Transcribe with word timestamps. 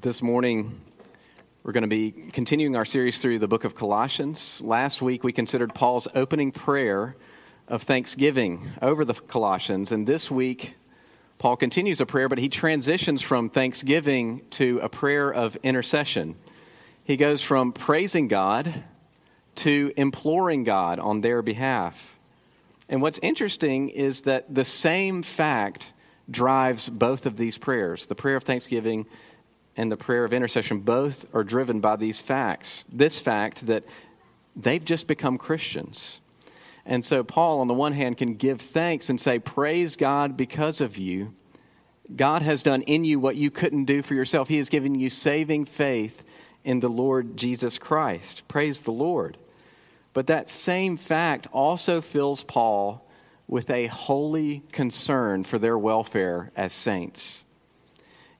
This 0.00 0.22
morning, 0.22 0.80
we're 1.62 1.70
going 1.70 1.82
to 1.82 1.88
be 1.88 2.10
continuing 2.10 2.74
our 2.74 2.84
series 2.84 3.20
through 3.20 3.38
the 3.38 3.46
book 3.46 3.62
of 3.62 3.76
Colossians. 3.76 4.60
Last 4.60 5.00
week, 5.00 5.22
we 5.22 5.32
considered 5.32 5.72
Paul's 5.72 6.08
opening 6.16 6.50
prayer 6.50 7.14
of 7.68 7.84
thanksgiving 7.84 8.72
over 8.82 9.04
the 9.04 9.14
Colossians. 9.14 9.92
And 9.92 10.04
this 10.04 10.32
week, 10.32 10.74
Paul 11.38 11.56
continues 11.56 12.00
a 12.00 12.06
prayer, 12.06 12.28
but 12.28 12.38
he 12.38 12.48
transitions 12.48 13.22
from 13.22 13.48
thanksgiving 13.48 14.42
to 14.50 14.80
a 14.82 14.88
prayer 14.88 15.32
of 15.32 15.56
intercession. 15.62 16.34
He 17.04 17.16
goes 17.16 17.40
from 17.40 17.72
praising 17.72 18.26
God 18.26 18.82
to 19.56 19.92
imploring 19.96 20.64
God 20.64 20.98
on 20.98 21.20
their 21.20 21.40
behalf. 21.40 22.18
And 22.88 23.00
what's 23.00 23.20
interesting 23.22 23.90
is 23.90 24.22
that 24.22 24.52
the 24.52 24.64
same 24.64 25.22
fact 25.22 25.92
drives 26.28 26.88
both 26.88 27.26
of 27.26 27.36
these 27.36 27.58
prayers 27.58 28.06
the 28.06 28.14
prayer 28.16 28.34
of 28.34 28.42
thanksgiving 28.42 29.06
and 29.76 29.90
the 29.90 29.96
prayer 29.96 30.24
of 30.24 30.32
intercession 30.32 30.80
both 30.80 31.26
are 31.34 31.44
driven 31.44 31.80
by 31.80 31.96
these 31.96 32.20
facts. 32.20 32.84
This 32.92 33.18
fact 33.18 33.66
that 33.66 33.84
they've 34.54 34.84
just 34.84 35.06
become 35.06 35.38
Christians. 35.38 36.20
And 36.86 37.04
so, 37.04 37.24
Paul, 37.24 37.60
on 37.60 37.66
the 37.66 37.74
one 37.74 37.92
hand, 37.92 38.18
can 38.18 38.34
give 38.34 38.60
thanks 38.60 39.08
and 39.08 39.20
say, 39.20 39.38
Praise 39.38 39.96
God 39.96 40.36
because 40.36 40.80
of 40.80 40.96
you. 40.96 41.34
God 42.14 42.42
has 42.42 42.62
done 42.62 42.82
in 42.82 43.04
you 43.04 43.18
what 43.18 43.36
you 43.36 43.50
couldn't 43.50 43.86
do 43.86 44.02
for 44.02 44.14
yourself. 44.14 44.48
He 44.48 44.58
has 44.58 44.68
given 44.68 44.94
you 44.94 45.08
saving 45.08 45.64
faith 45.64 46.22
in 46.62 46.80
the 46.80 46.90
Lord 46.90 47.36
Jesus 47.36 47.78
Christ. 47.78 48.46
Praise 48.46 48.82
the 48.82 48.92
Lord. 48.92 49.38
But 50.12 50.26
that 50.26 50.50
same 50.50 50.96
fact 50.96 51.46
also 51.50 52.00
fills 52.00 52.44
Paul 52.44 53.08
with 53.48 53.70
a 53.70 53.86
holy 53.86 54.62
concern 54.70 55.44
for 55.44 55.58
their 55.58 55.78
welfare 55.78 56.52
as 56.54 56.72
saints 56.72 57.44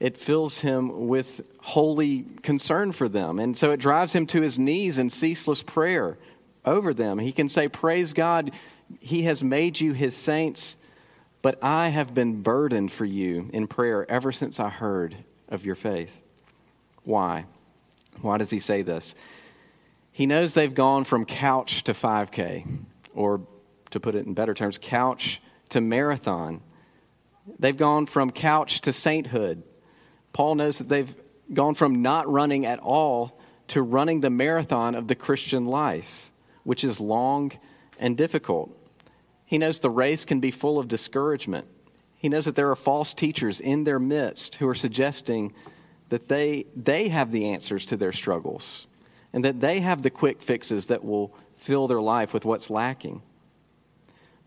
it 0.05 0.19
fills 0.19 0.61
him 0.61 1.09
with 1.09 1.41
holy 1.63 2.27
concern 2.43 2.93
for 2.93 3.09
them. 3.09 3.39
And 3.39 3.57
so 3.57 3.71
it 3.71 3.79
drives 3.79 4.13
him 4.13 4.27
to 4.27 4.43
his 4.43 4.59
knees 4.59 4.99
in 4.99 5.09
ceaseless 5.09 5.63
prayer 5.63 6.19
over 6.63 6.93
them. 6.93 7.19
He 7.19 7.33
can 7.33 7.49
say, 7.49 7.69
Praise 7.69 8.13
God, 8.13 8.51
He 9.01 9.23
has 9.23 9.43
made 9.43 9.81
you 9.81 9.95
His 9.95 10.15
saints, 10.15 10.77
but 11.41 11.59
I 11.65 11.89
have 11.89 12.13
been 12.13 12.43
burdened 12.43 12.93
for 12.93 13.07
you 13.07 13.49
in 13.55 13.67
prayer 13.67 14.05
ever 14.11 14.31
since 14.31 14.61
I 14.61 14.69
heard 14.69 15.17
of 15.49 15.65
your 15.65 15.75
faith. 15.75 16.15
Why? 17.05 17.47
Why 18.21 18.37
does 18.37 18.51
he 18.51 18.59
say 18.59 18.83
this? 18.83 19.15
He 20.13 20.27
knows 20.27 20.53
they've 20.53 20.75
gone 20.75 21.05
from 21.05 21.25
couch 21.25 21.83
to 21.85 21.95
5K, 21.95 22.79
or 23.15 23.41
to 23.91 24.01
put 24.01 24.15
it 24.15 24.27
in 24.27 24.35
better 24.35 24.53
terms, 24.53 24.79
couch 24.79 25.41
to 25.71 25.81
marathon. 25.81 26.61
They've 27.59 27.75
gone 27.75 28.05
from 28.05 28.33
couch 28.33 28.83
to 28.83 28.93
sainthood. 28.93 29.63
Paul 30.35 30.57
knows 30.57 30.79
that 30.79 30.91
they've 30.91 31.15
gone 31.55 31.75
from 31.75 32.03
not 32.03 32.31
running 32.31 32.67
at 32.67 32.81
all 32.81 33.39
to 33.69 33.81
running 33.81 34.21
the 34.21 34.31
marathon 34.31 34.95
of 34.95 35.09
the 35.09 35.15
Christian 35.15 35.65
life, 35.65 36.31
which 36.65 36.85
is 36.85 37.01
long 37.01 37.53
and 37.99 38.17
difficult. 38.17 38.77
He 39.47 39.57
knows 39.57 39.81
the 39.81 39.89
race 39.89 40.25
can 40.25 40.41
be 40.41 40.51
full 40.51 40.79
of 40.79 40.89
discouragement. 40.89 41.67
He 42.17 42.29
knows 42.29 42.45
that 42.47 42.57
there 42.57 42.71
are 42.71 42.77
false 42.77 43.15
teachers 43.15 43.61
in 43.61 43.85
their 43.85 43.99
midst 43.99 44.57
who 44.57 44.69
are 44.69 44.75
suggesting 44.75 45.53
that 46.09 46.29
they, 46.29 46.67
they 46.75 47.09
have 47.09 47.31
the 47.31 47.47
answers 47.49 47.87
to 47.87 47.97
their 47.97 48.13
struggles 48.13 48.87
and 49.33 49.45
that 49.45 49.61
they 49.61 49.81
have 49.81 50.03
the 50.03 50.11
quick 50.11 50.43
fixes 50.43 50.87
that 50.87 51.05
will 51.05 51.35
fill 51.57 51.87
their 51.87 52.01
life 52.01 52.35
with 52.35 52.45
what's 52.45 52.71
lacking. 52.71 53.23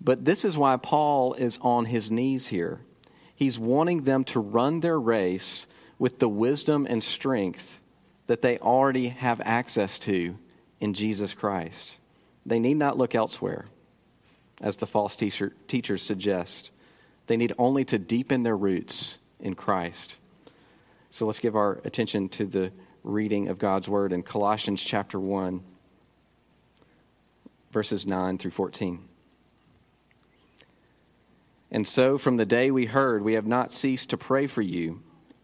But 0.02 0.26
this 0.26 0.44
is 0.44 0.58
why 0.58 0.78
Paul 0.78 1.34
is 1.34 1.58
on 1.62 1.86
his 1.86 2.12
knees 2.12 2.48
here. 2.48 2.82
He's 3.34 3.60
wanting 3.60 4.04
them 4.04 4.24
to 4.26 4.40
run 4.40 4.80
their 4.80 5.00
race 5.00 5.68
with 6.00 6.20
the 6.20 6.30
wisdom 6.30 6.86
and 6.90 7.04
strength 7.04 7.80
that 8.28 8.42
they 8.42 8.58
already 8.60 9.10
have 9.10 9.42
access 9.44 9.98
to 10.00 10.38
in 10.80 10.94
Jesus 10.94 11.34
Christ. 11.34 11.98
They 12.46 12.60
need 12.60 12.78
not 12.78 12.98
look 12.98 13.16
elsewhere, 13.16 13.66
as 14.62 14.78
the 14.78 14.88
false 14.88 15.16
teacher, 15.16 15.54
teachers 15.68 16.04
suggest. 16.04 16.72
They 17.28 17.38
need 17.38 17.54
only 17.58 17.84
to 17.86 17.98
deepen 17.98 18.44
their 18.44 18.58
roots 18.58 19.18
in 19.40 19.56
Christ. 19.56 20.18
So 21.12 21.26
let's 21.26 21.40
give 21.40 21.56
our 21.56 21.80
attention 21.84 22.30
to 22.30 22.46
the 22.46 22.72
reading 23.04 23.48
of 23.48 23.58
God's 23.58 23.90
word 23.90 24.12
in 24.14 24.24
Colossians 24.24 24.84
chapter 24.84 25.20
1, 25.20 25.64
verses 27.72 28.06
9 28.06 28.38
through 28.38 28.52
14. 28.52 29.04
And 31.70 31.88
so, 31.88 32.18
from 32.18 32.38
the 32.38 32.46
day 32.46 32.72
we 32.72 32.86
heard, 32.86 33.24
we 33.24 33.34
have 33.34 33.46
not 33.46 33.72
ceased 33.72 34.10
to 34.12 34.18
pray 34.18 34.48
for 34.48 34.62
you 34.62 35.02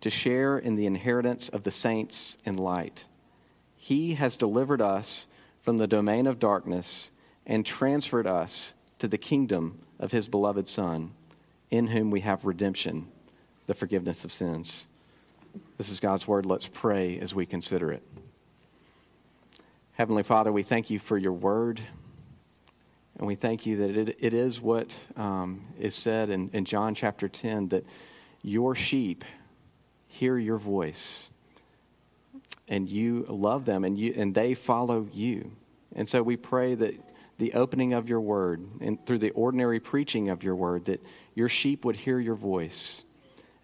to 0.00 0.10
share 0.10 0.58
in 0.58 0.76
the 0.76 0.86
inheritance 0.86 1.48
of 1.48 1.64
the 1.64 1.70
saints 1.70 2.36
in 2.44 2.56
light. 2.56 3.04
He 3.76 4.14
has 4.14 4.36
delivered 4.36 4.80
us 4.80 5.26
from 5.62 5.78
the 5.78 5.86
domain 5.86 6.26
of 6.26 6.38
darkness 6.38 7.10
and 7.46 7.64
transferred 7.64 8.26
us 8.26 8.74
to 8.98 9.08
the 9.08 9.18
kingdom 9.18 9.80
of 9.98 10.12
his 10.12 10.28
beloved 10.28 10.68
Son, 10.68 11.12
in 11.70 11.88
whom 11.88 12.10
we 12.10 12.20
have 12.20 12.44
redemption, 12.44 13.08
the 13.66 13.74
forgiveness 13.74 14.24
of 14.24 14.32
sins. 14.32 14.86
This 15.76 15.88
is 15.88 16.00
God's 16.00 16.28
word. 16.28 16.46
Let's 16.46 16.68
pray 16.68 17.18
as 17.18 17.34
we 17.34 17.46
consider 17.46 17.92
it. 17.92 18.02
Heavenly 19.92 20.22
Father, 20.22 20.52
we 20.52 20.62
thank 20.62 20.90
you 20.90 20.98
for 20.98 21.18
your 21.18 21.32
word. 21.32 21.82
And 23.18 23.26
we 23.26 23.34
thank 23.34 23.66
you 23.66 23.78
that 23.78 23.96
it, 23.96 24.16
it 24.20 24.32
is 24.32 24.60
what 24.60 24.94
um, 25.16 25.64
is 25.78 25.94
said 25.94 26.30
in, 26.30 26.50
in 26.52 26.64
John 26.64 26.94
chapter 26.94 27.28
10 27.28 27.68
that 27.68 27.84
your 28.42 28.76
sheep 28.76 29.24
hear 30.08 30.36
your 30.36 30.58
voice 30.58 31.30
and 32.66 32.88
you 32.88 33.24
love 33.28 33.64
them 33.64 33.84
and, 33.84 33.98
you, 33.98 34.12
and 34.16 34.34
they 34.34 34.54
follow 34.54 35.08
you. 35.12 35.52
And 35.94 36.08
so 36.08 36.22
we 36.22 36.36
pray 36.36 36.74
that 36.74 36.94
the 37.38 37.54
opening 37.54 37.92
of 37.92 38.08
your 38.08 38.20
word 38.20 38.66
and 38.80 39.04
through 39.06 39.18
the 39.18 39.30
ordinary 39.30 39.80
preaching 39.80 40.28
of 40.28 40.42
your 40.42 40.56
word, 40.56 40.86
that 40.86 41.02
your 41.34 41.48
sheep 41.48 41.84
would 41.84 41.96
hear 41.96 42.18
your 42.18 42.34
voice 42.34 43.02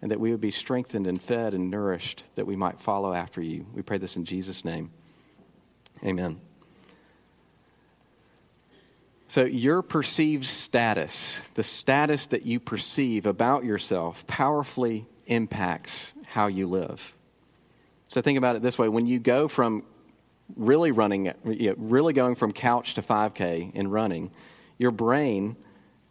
and 0.01 0.11
that 0.11 0.19
we 0.19 0.31
would 0.31 0.41
be 0.41 0.51
strengthened 0.51 1.07
and 1.07 1.21
fed 1.21 1.53
and 1.53 1.69
nourished, 1.69 2.23
that 2.35 2.47
we 2.47 2.55
might 2.55 2.79
follow 2.79 3.13
after 3.13 3.41
you. 3.41 3.65
We 3.73 3.81
pray 3.81 3.97
this 3.97 4.15
in 4.15 4.25
Jesus' 4.25 4.63
name. 4.63 4.91
Amen. 6.03 6.39
So, 9.27 9.43
your 9.43 9.81
perceived 9.81 10.45
status, 10.45 11.39
the 11.55 11.63
status 11.63 12.27
that 12.27 12.45
you 12.45 12.59
perceive 12.59 13.25
about 13.25 13.65
yourself, 13.65 14.25
powerfully 14.27 15.07
impacts 15.25 16.13
how 16.35 16.47
you 16.47 16.67
live. 16.67 17.15
So 18.09 18.21
think 18.21 18.37
about 18.37 18.57
it 18.57 18.61
this 18.61 18.77
way 18.77 18.89
when 18.89 19.07
you 19.07 19.19
go 19.19 19.47
from 19.47 19.83
really 20.57 20.91
running, 20.91 21.31
really 21.43 22.11
going 22.11 22.35
from 22.35 22.51
couch 22.51 22.95
to 22.95 23.01
5K 23.01 23.73
in 23.73 23.87
running, 23.89 24.31
your 24.77 24.91
brain 24.91 25.55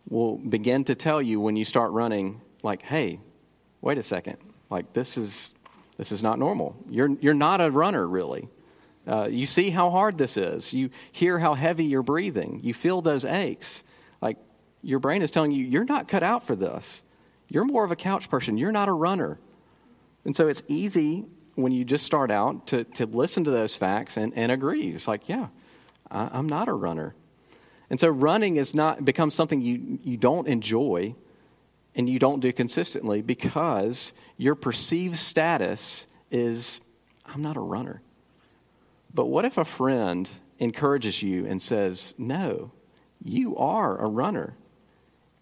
will 0.08 0.38
begin 0.38 0.82
to 0.84 0.94
tell 0.94 1.20
you 1.20 1.40
when 1.40 1.56
you 1.56 1.64
start 1.64 1.90
running, 1.92 2.40
like, 2.62 2.80
hey, 2.80 3.20
wait 3.82 3.98
a 3.98 4.02
second, 4.02 4.38
like 4.70 4.94
this 4.94 5.18
is 5.18 5.52
this 5.98 6.10
is 6.10 6.22
not 6.22 6.38
normal. 6.38 6.74
You're 6.88 7.10
you're 7.20 7.34
not 7.34 7.60
a 7.60 7.70
runner 7.70 8.08
really. 8.08 8.48
Uh, 9.06 9.28
you 9.30 9.44
see 9.44 9.68
how 9.68 9.90
hard 9.90 10.16
this 10.16 10.38
is. 10.38 10.72
You 10.72 10.88
hear 11.12 11.38
how 11.38 11.52
heavy 11.52 11.84
you're 11.84 12.02
breathing. 12.02 12.60
You 12.62 12.72
feel 12.72 13.02
those 13.02 13.26
aches. 13.26 13.84
Like 14.22 14.38
your 14.80 15.00
brain 15.00 15.20
is 15.20 15.30
telling 15.30 15.52
you 15.52 15.66
you're 15.66 15.84
not 15.84 16.08
cut 16.08 16.22
out 16.22 16.46
for 16.46 16.56
this. 16.56 17.02
You're 17.46 17.66
more 17.66 17.84
of 17.84 17.90
a 17.90 17.96
couch 17.96 18.30
person. 18.30 18.56
You're 18.56 18.72
not 18.72 18.88
a 18.88 18.92
runner. 18.92 19.38
And 20.24 20.34
so 20.34 20.48
it's 20.48 20.62
easy 20.68 21.24
when 21.54 21.72
you 21.72 21.84
just 21.84 22.04
start 22.04 22.30
out 22.30 22.66
to, 22.68 22.84
to 22.84 23.06
listen 23.06 23.44
to 23.44 23.50
those 23.50 23.76
facts 23.76 24.16
and, 24.16 24.32
and 24.36 24.50
agree. 24.50 24.88
It's 24.88 25.06
like, 25.06 25.28
yeah, 25.28 25.48
I, 26.10 26.28
I'm 26.32 26.48
not 26.48 26.68
a 26.68 26.72
runner. 26.72 27.14
And 27.90 28.00
so 28.00 28.08
running 28.08 28.56
is 28.56 28.74
not 28.74 29.04
becomes 29.04 29.34
something 29.34 29.60
you, 29.60 29.98
you 30.02 30.16
don't 30.16 30.48
enjoy 30.48 31.14
and 31.94 32.08
you 32.08 32.18
don't 32.18 32.40
do 32.40 32.52
consistently 32.52 33.22
because 33.22 34.12
your 34.36 34.54
perceived 34.54 35.16
status 35.16 36.06
is 36.30 36.80
I'm 37.26 37.42
not 37.42 37.56
a 37.56 37.60
runner. 37.60 38.02
But 39.12 39.26
what 39.26 39.44
if 39.44 39.58
a 39.58 39.64
friend 39.64 40.28
encourages 40.58 41.22
you 41.22 41.46
and 41.46 41.62
says, 41.62 42.14
No, 42.18 42.72
you 43.22 43.56
are 43.56 43.96
a 43.98 44.08
runner? 44.08 44.56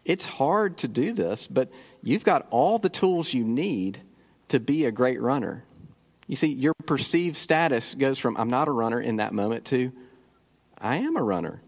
It's 0.05 0.27
hard 0.27 0.79
to 0.79 0.89
do 0.89 1.13
this, 1.13 1.47
but 1.47 1.71
you've 2.03 2.25
got 2.25 2.47
all 2.51 2.79
the 2.79 2.89
tools 2.89 3.33
you 3.33 3.45
need 3.45 4.01
to 4.53 4.61
be 4.61 4.85
a 4.85 4.93
great 4.93 5.21
runner. 5.21 5.65
You 6.27 6.37
see, 6.37 6.49
your 6.49 6.75
perceived 6.85 7.37
status 7.37 7.95
goes 7.95 8.19
from 8.19 8.37
I'm 8.37 8.51
not 8.51 8.69
a 8.69 8.71
runner 8.71 9.01
in 9.01 9.17
that 9.17 9.33
moment 9.33 9.65
to 9.67 9.93
I 10.79 10.97
am 10.97 11.17
a 11.17 11.23
runner. 11.23 11.63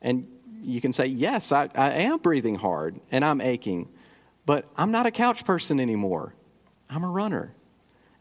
And 0.00 0.28
you 0.62 0.80
can 0.80 0.92
say, 0.92 1.06
Yes, 1.06 1.50
I, 1.50 1.68
I 1.74 1.90
am 1.90 2.18
breathing 2.18 2.54
hard 2.54 3.00
and 3.10 3.24
I'm 3.24 3.40
aching, 3.40 3.88
but 4.46 4.64
I'm 4.76 4.92
not 4.92 5.06
a 5.06 5.10
couch 5.10 5.44
person 5.44 5.80
anymore. 5.80 6.34
I'm 6.88 7.02
a 7.02 7.10
runner. 7.10 7.52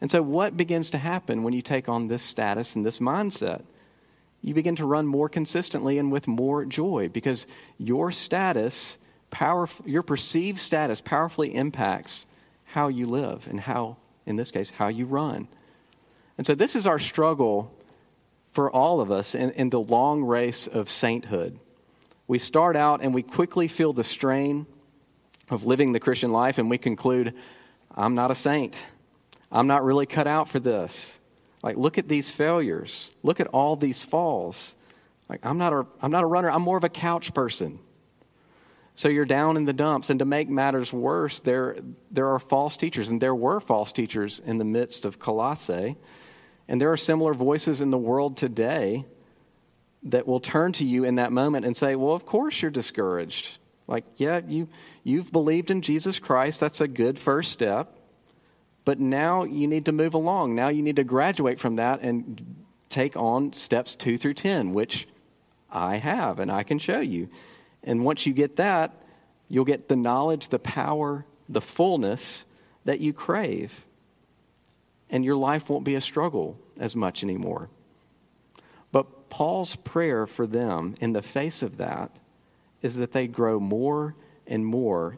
And 0.02 0.10
so, 0.10 0.24
what 0.24 0.58
begins 0.58 0.90
to 0.92 0.98
happen 0.98 1.44
when 1.44 1.54
you 1.54 1.62
take 1.62 1.88
on 1.88 2.08
this 2.08 2.24
status 2.24 2.76
and 2.76 2.84
this 2.84 2.98
mindset? 2.98 3.62
You 4.42 4.56
begin 4.56 4.76
to 4.78 4.86
run 4.86 5.06
more 5.06 5.30
consistently 5.30 6.00
and 6.00 6.12
with 6.12 6.28
more 6.28 6.66
joy 6.66 7.10
because 7.10 7.46
your 7.78 8.12
status, 8.12 8.98
power, 9.30 9.68
your 9.86 10.02
perceived 10.02 10.60
status, 10.60 11.00
powerfully 11.00 11.54
impacts 11.54 12.26
how 12.72 12.88
you 12.88 13.06
live 13.06 13.48
and 13.48 13.60
how, 13.60 13.98
in 14.26 14.36
this 14.36 14.52
case, 14.52 14.70
how 14.70 14.88
you 14.88 15.06
run. 15.06 15.48
And 16.38 16.46
so, 16.48 16.56
this 16.56 16.76
is 16.76 16.88
our 16.88 17.00
struggle 17.00 17.74
for 18.52 18.72
all 18.72 19.02
of 19.02 19.12
us 19.12 19.36
in, 19.36 19.52
in 19.52 19.70
the 19.70 19.80
long 19.80 20.24
race 20.24 20.68
of 20.68 20.90
sainthood. 20.90 21.60
We 22.28 22.38
start 22.38 22.76
out 22.76 23.02
and 23.02 23.14
we 23.14 23.24
quickly 23.24 23.68
feel 23.68 23.94
the 23.94 24.04
strain 24.04 24.66
of 25.50 25.66
living 25.66 25.94
the 25.94 26.00
Christian 26.00 26.32
life, 26.32 26.58
and 26.60 26.70
we 26.70 26.78
conclude, 26.78 27.34
I'm 27.96 28.14
not 28.14 28.30
a 28.30 28.36
saint. 28.36 28.78
I'm 29.52 29.68
not 29.68 29.84
really 29.84 30.06
cut 30.06 30.28
out 30.28 30.48
for 30.48 30.60
this. 30.60 31.20
Like, 31.64 31.76
look 31.76 31.98
at 31.98 32.08
these 32.08 32.30
failures. 32.30 33.12
Look 33.24 33.40
at 33.40 33.48
all 33.48 33.76
these 33.76 34.04
falls. 34.04 34.76
Like, 35.28 35.40
I'm 35.44 35.58
not 35.58 35.74
a, 35.74 35.86
I'm 36.02 36.12
not 36.12 36.24
a 36.24 36.28
runner. 36.28 36.50
I'm 36.52 36.62
more 36.62 36.78
of 36.78 36.84
a 36.84 36.90
couch 36.90 37.34
person. 37.34 37.80
So 39.00 39.08
you're 39.08 39.24
down 39.24 39.56
in 39.56 39.64
the 39.64 39.72
dumps. 39.72 40.10
And 40.10 40.20
to 40.20 40.26
make 40.26 40.50
matters 40.50 40.92
worse, 40.92 41.40
there, 41.40 41.78
there 42.12 42.28
are 42.34 42.38
false 42.38 42.76
teachers, 42.76 43.08
and 43.08 43.22
there 43.22 43.34
were 43.34 43.62
false 43.62 43.94
teachers 43.94 44.42
in 44.46 44.58
the 44.58 44.66
midst 44.66 45.06
of 45.06 45.20
Colossae. 45.20 45.96
And 46.68 46.82
there 46.82 46.92
are 46.92 46.98
similar 46.98 47.34
voices 47.34 47.80
in 47.80 47.92
the 47.92 47.98
world 47.98 48.36
today 48.36 49.06
that 50.04 50.28
will 50.28 50.42
turn 50.42 50.74
to 50.74 50.86
you 50.86 51.06
in 51.06 51.16
that 51.16 51.32
moment 51.32 51.66
and 51.66 51.78
say, 51.78 51.96
Well, 51.96 52.14
of 52.14 52.26
course 52.26 52.62
you're 52.62 52.72
discouraged. 52.72 53.58
Like, 53.88 54.04
yeah, 54.18 54.42
you, 54.46 54.68
you've 55.06 55.32
believed 55.32 55.72
in 55.72 55.82
Jesus 55.82 56.20
Christ. 56.20 56.60
That's 56.60 56.82
a 56.82 56.88
good 56.88 57.18
first 57.18 57.54
step. 57.54 57.98
But 58.84 59.00
now 59.00 59.46
you 59.46 59.66
need 59.70 59.86
to 59.86 59.94
move 59.94 60.14
along. 60.14 60.56
Now 60.56 60.68
you 60.68 60.82
need 60.82 60.98
to 60.98 61.06
graduate 61.06 61.62
from 61.62 61.78
that 61.78 62.02
and 62.02 62.66
take 62.90 63.16
on 63.16 63.54
steps 63.54 63.96
two 63.96 64.18
through 64.18 64.34
10, 64.34 64.74
which 64.74 65.08
I 65.72 65.96
have 65.96 66.40
and 66.40 66.52
I 66.52 66.64
can 66.64 66.80
show 66.80 67.00
you. 67.00 67.30
And 67.90 68.06
once 68.06 68.28
you 68.28 68.34
get 68.34 68.58
that, 68.58 68.94
you'll 69.48 69.66
get 69.66 69.90
the 69.90 69.96
knowledge, 69.96 70.50
the 70.50 70.60
power, 70.60 71.26
the 71.50 71.60
fullness 71.60 72.46
that 72.86 73.00
you 73.00 73.14
crave. 73.14 73.84
And 75.10 75.26
your 75.26 75.36
life 75.36 75.72
won't 75.72 75.86
be 75.86 75.96
a 75.96 76.02
struggle 76.02 76.60
as 76.80 76.96
much 76.96 77.24
anymore. 77.24 77.68
But 78.92 79.32
Paul's 79.32 79.76
prayer 79.76 80.28
for 80.28 80.46
them 80.46 80.94
in 81.02 81.14
the 81.14 81.24
face 81.24 81.64
of 81.64 81.78
that 81.78 82.12
is 82.84 82.98
that 82.98 83.12
they 83.12 83.26
grow 83.26 83.60
more 83.60 84.14
and 84.46 84.64
more 84.64 85.18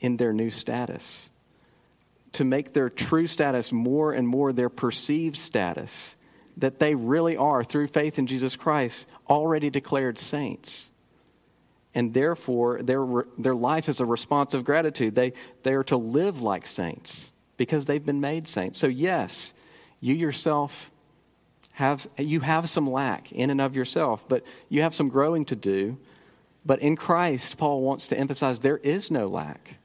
in 0.00 0.16
their 0.16 0.32
new 0.32 0.48
status 0.48 1.28
to 2.32 2.42
make 2.42 2.72
their 2.72 2.88
true 2.88 3.26
status 3.26 3.70
more 3.70 4.14
and 4.14 4.26
more 4.26 4.54
their 4.54 4.70
perceived 4.70 5.36
status, 5.36 6.16
that 6.56 6.78
they 6.78 6.94
really 6.94 7.36
are, 7.36 7.62
through 7.62 7.88
faith 7.88 8.18
in 8.18 8.26
Jesus 8.26 8.56
Christ, 8.56 9.06
already 9.28 9.68
declared 9.68 10.16
saints. 10.16 10.90
And 11.94 12.14
therefore, 12.14 12.82
their, 12.82 13.06
their 13.38 13.54
life 13.54 13.88
is 13.88 14.00
a 14.00 14.06
response 14.06 14.54
of 14.54 14.64
gratitude. 14.64 15.14
They, 15.14 15.32
they 15.62 15.74
are 15.74 15.84
to 15.84 15.96
live 15.96 16.42
like 16.42 16.66
saints 16.66 17.32
because 17.56 17.86
they've 17.86 18.04
been 18.04 18.20
made 18.20 18.46
saints. 18.46 18.78
So, 18.78 18.86
yes, 18.86 19.54
you 20.00 20.14
yourself 20.14 20.90
have, 21.72 22.06
you 22.16 22.40
have 22.40 22.68
some 22.68 22.90
lack 22.90 23.32
in 23.32 23.50
and 23.50 23.60
of 23.60 23.74
yourself, 23.74 24.28
but 24.28 24.44
you 24.68 24.82
have 24.82 24.94
some 24.94 25.08
growing 25.08 25.44
to 25.46 25.56
do. 25.56 25.96
But 26.64 26.80
in 26.80 26.96
Christ, 26.96 27.56
Paul 27.56 27.82
wants 27.82 28.08
to 28.08 28.18
emphasize 28.18 28.58
there 28.58 28.78
is 28.78 29.10
no 29.10 29.26
lack. 29.26 29.76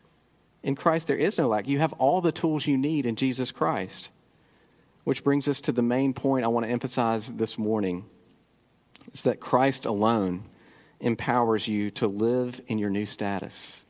In 0.64 0.76
Christ, 0.76 1.08
there 1.08 1.18
is 1.18 1.38
no 1.38 1.48
lack. 1.48 1.68
You 1.68 1.80
have 1.80 1.94
all 1.94 2.22
the 2.22 2.32
tools 2.32 2.68
you 2.68 2.78
need 2.78 3.06
in 3.06 3.16
Jesus 3.16 3.52
Christ. 3.52 4.10
Which 5.04 5.24
brings 5.24 5.48
us 5.48 5.62
to 5.62 5.72
the 5.72 5.82
main 5.82 6.14
point 6.14 6.46
I 6.46 6.50
want 6.50 6.66
to 6.66 6.72
emphasize 6.72 7.34
this 7.34 7.58
morning. 7.58 8.06
It's 9.08 9.24
that 9.24 9.40
Christ 9.40 9.86
alone 9.86 10.44
empowers 11.04 11.68
you 11.68 11.92
to 11.92 12.08
live 12.08 12.62
in 12.68 12.80
your 12.80 12.90
new 12.90 13.06
status. 13.06 13.84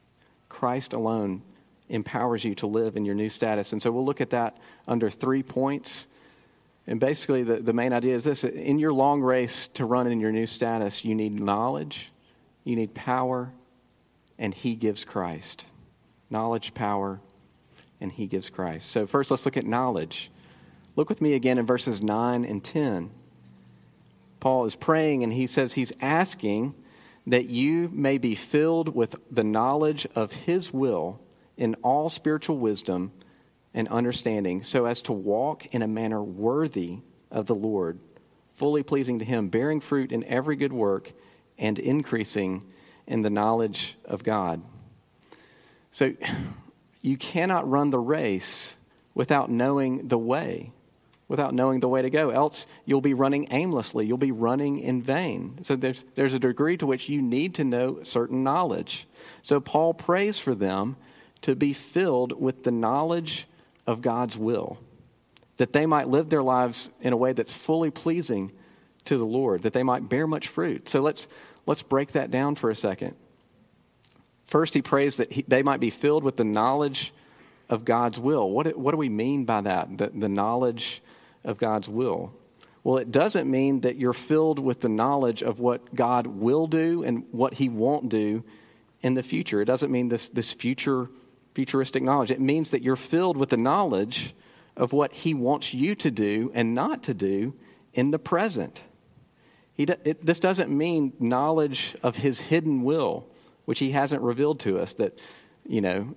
Christ 0.50 0.94
alone 0.94 1.44
empowers 1.88 2.44
you 2.44 2.56
to 2.56 2.68
live 2.68 2.98
in 2.98 3.06
your 3.06 3.16
new 3.16 3.30
status. 3.30 3.72
And 3.72 3.82
so 3.82 3.92
we'll 3.92 4.06
look 4.06 4.22
at 4.22 4.32
that 4.32 4.58
under 4.88 5.10
three 5.10 5.44
points. 5.44 6.08
And 6.88 7.00
basically, 7.00 7.44
the, 7.44 7.58
the 7.58 7.74
main 7.74 7.94
idea 7.94 8.16
is 8.16 8.26
this 8.26 8.44
in 8.44 8.80
your 8.80 8.94
long 8.94 9.22
race 9.22 9.68
to 9.76 9.86
run 9.86 10.08
in 10.08 10.20
your 10.20 10.32
new 10.32 10.46
status, 10.46 11.06
you 11.06 11.16
need 11.16 11.40
knowledge, 11.40 12.12
you 12.66 12.76
need 12.76 12.94
power, 12.94 13.54
and 14.38 14.54
He 14.54 14.76
gives 14.76 15.06
Christ 15.06 15.66
knowledge, 16.34 16.74
power, 16.74 17.22
and 18.02 18.12
he 18.12 18.28
gives 18.28 18.50
Christ. 18.50 18.90
So, 18.90 19.08
first, 19.08 19.32
let's 19.32 19.46
look 19.46 19.56
at 19.56 19.66
knowledge. 19.66 20.30
Look 20.98 21.08
with 21.08 21.22
me 21.22 21.36
again 21.36 21.58
in 21.58 21.66
verses 21.66 22.04
9 22.04 22.44
and 22.44 22.62
10. 22.62 23.12
Paul 24.42 24.66
is 24.66 24.76
praying 24.76 25.24
and 25.24 25.32
he 25.32 25.48
says 25.48 25.74
he's 25.74 25.94
asking 26.02 26.76
that 27.26 27.46
you 27.46 27.90
may 27.94 28.18
be 28.18 28.36
filled 28.36 28.94
with 28.94 29.16
the 29.32 29.44
knowledge 29.44 30.06
of 30.16 30.34
his 30.34 30.74
will 30.74 31.20
in 31.58 31.76
all 31.76 32.10
spiritual 32.10 32.58
wisdom 32.58 33.12
and 33.74 33.88
understanding, 33.88 34.62
so 34.62 34.86
as 34.86 35.02
to 35.02 35.14
walk 35.14 35.66
in 35.68 35.82
a 35.82 35.88
manner 35.88 36.22
worthy 36.22 37.00
of 37.32 37.48
the 37.48 37.56
Lord, 37.56 38.00
fully 38.56 38.84
pleasing 38.84 39.20
to 39.20 39.26
him, 39.26 39.50
bearing 39.50 39.80
fruit 39.80 40.12
in 40.12 40.24
every 40.26 40.56
good 40.56 40.74
work 40.74 41.12
and 41.58 41.80
increasing 41.80 42.64
in 43.08 43.22
the 43.22 43.30
knowledge 43.30 43.98
of 44.06 44.24
God. 44.24 44.62
So 45.92 46.14
you 47.02 47.18
cannot 47.18 47.70
run 47.70 47.90
the 47.90 48.00
race 48.00 48.76
without 49.14 49.50
knowing 49.50 50.08
the 50.08 50.18
way, 50.18 50.72
without 51.28 51.54
knowing 51.54 51.80
the 51.80 51.88
way 51.88 52.02
to 52.02 52.10
go. 52.10 52.30
Else, 52.30 52.66
you'll 52.86 53.02
be 53.02 53.14
running 53.14 53.48
aimlessly. 53.52 54.06
You'll 54.06 54.18
be 54.18 54.32
running 54.32 54.80
in 54.80 55.02
vain. 55.02 55.60
So 55.64 55.76
there's, 55.76 56.04
there's 56.16 56.34
a 56.34 56.40
degree 56.40 56.78
to 56.78 56.86
which 56.86 57.10
you 57.10 57.22
need 57.22 57.56
to 57.56 57.64
know 57.64 58.04
certain 58.04 58.44
knowledge. 58.44 59.08
So 59.42 59.60
Paul 59.60 59.94
prays 59.94 60.38
for 60.38 60.54
them 60.54 60.98
to 61.42 61.56
be 61.56 61.74
filled 61.74 62.40
with 62.40 62.64
the 62.64 62.72
knowledge 62.72 63.48
of 63.86 64.02
God's 64.02 64.38
will, 64.38 64.80
that 65.58 65.74
they 65.74 65.86
might 65.86 66.08
live 66.08 66.30
their 66.30 66.44
lives 66.44 66.90
in 67.02 67.14
a 67.14 67.18
way 67.18 67.34
that's 67.34 67.54
fully 67.54 67.92
pleasing 67.92 68.52
to 69.06 69.18
the 69.18 69.26
Lord, 69.26 69.64
that 69.64 69.74
they 69.74 69.84
might 69.84 70.08
bear 70.08 70.28
much 70.28 70.48
fruit. 70.48 70.88
So 70.88 71.02
let's, 71.02 71.28
let's 71.66 71.84
break 71.84 72.14
that 72.14 72.32
down 72.32 72.56
for 72.56 72.70
a 72.70 72.76
second. 72.76 73.16
First, 74.46 74.74
he 74.74 74.82
prays 74.82 75.18
that 75.18 75.32
he, 75.32 75.44
they 75.48 75.64
might 75.64 75.80
be 75.80 75.90
filled 75.90 76.24
with 76.24 76.38
the 76.38 76.46
knowledge 76.46 77.14
of 77.70 77.86
God's 77.86 78.20
will. 78.20 78.50
What, 78.50 78.78
what 78.78 78.92
do 78.92 78.98
we 78.98 79.10
mean 79.10 79.46
by 79.46 79.62
that, 79.62 79.98
the, 79.98 80.12
the 80.14 80.30
knowledge 80.30 81.02
of 81.44 81.58
God's 81.58 81.90
will? 81.90 82.34
Well, 82.84 82.98
it 82.98 83.12
doesn't 83.12 83.50
mean 83.50 83.82
that 83.82 83.96
you're 83.96 84.14
filled 84.14 84.60
with 84.60 84.82
the 84.82 84.90
knowledge 84.90 85.42
of 85.42 85.60
what 85.60 85.96
God 85.96 86.28
will 86.28 86.68
do 86.68 87.04
and 87.04 87.26
what 87.32 87.56
he 87.56 87.70
won't 87.70 88.10
do 88.10 88.44
in 89.02 89.14
the 89.14 89.24
future. 89.24 89.62
It 89.62 89.66
doesn't 89.66 89.92
mean 89.92 90.10
this, 90.10 90.30
this 90.30 90.52
future, 90.52 91.10
futuristic 91.54 92.04
knowledge. 92.04 92.32
It 92.32 92.42
means 92.42 92.72
that 92.72 92.82
you're 92.82 92.96
filled 92.96 93.38
with 93.38 93.50
the 93.50 93.58
knowledge 93.58 94.36
of 94.76 94.92
what 94.92 95.14
he 95.14 95.34
wants 95.34 95.74
you 95.74 95.96
to 95.96 96.12
do 96.12 96.52
and 96.54 96.74
not 96.74 97.04
to 97.04 97.14
do 97.14 97.54
in 97.94 98.12
the 98.12 98.20
present. 98.20 98.84
He, 99.74 99.84
it, 99.84 100.26
this 100.26 100.40
doesn't 100.40 100.70
mean 100.70 101.14
knowledge 101.20 101.96
of 102.04 102.18
his 102.18 102.42
hidden 102.42 102.84
will 102.84 103.28
which 103.66 103.80
he 103.80 103.92
hasn't 103.92 104.22
revealed 104.22 104.60
to 104.62 104.80
us. 104.80 104.94
That, 104.96 105.18
you 105.68 105.82
know, 105.82 106.16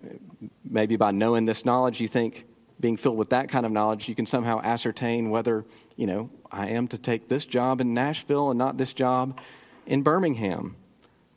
maybe 0.64 0.96
by 0.96 1.10
knowing 1.10 1.44
this 1.44 1.64
knowledge, 1.64 2.00
you 2.00 2.08
think 2.08 2.44
being 2.78 2.96
filled 2.96 3.16
with 3.16 3.30
that 3.30 3.48
kind 3.48 3.64
of 3.64 3.72
knowledge, 3.72 4.08
you 4.08 4.14
can 4.14 4.26
somehow 4.26 4.60
ascertain 4.62 5.30
whether, 5.30 5.64
you 5.96 6.06
know, 6.06 6.30
I 6.50 6.68
am 6.68 6.88
to 6.88 6.98
take 6.98 7.28
this 7.28 7.44
job 7.44 7.80
in 7.80 7.94
Nashville 7.94 8.50
and 8.50 8.58
not 8.58 8.76
this 8.76 8.92
job 8.92 9.40
in 9.86 10.02
Birmingham. 10.02 10.76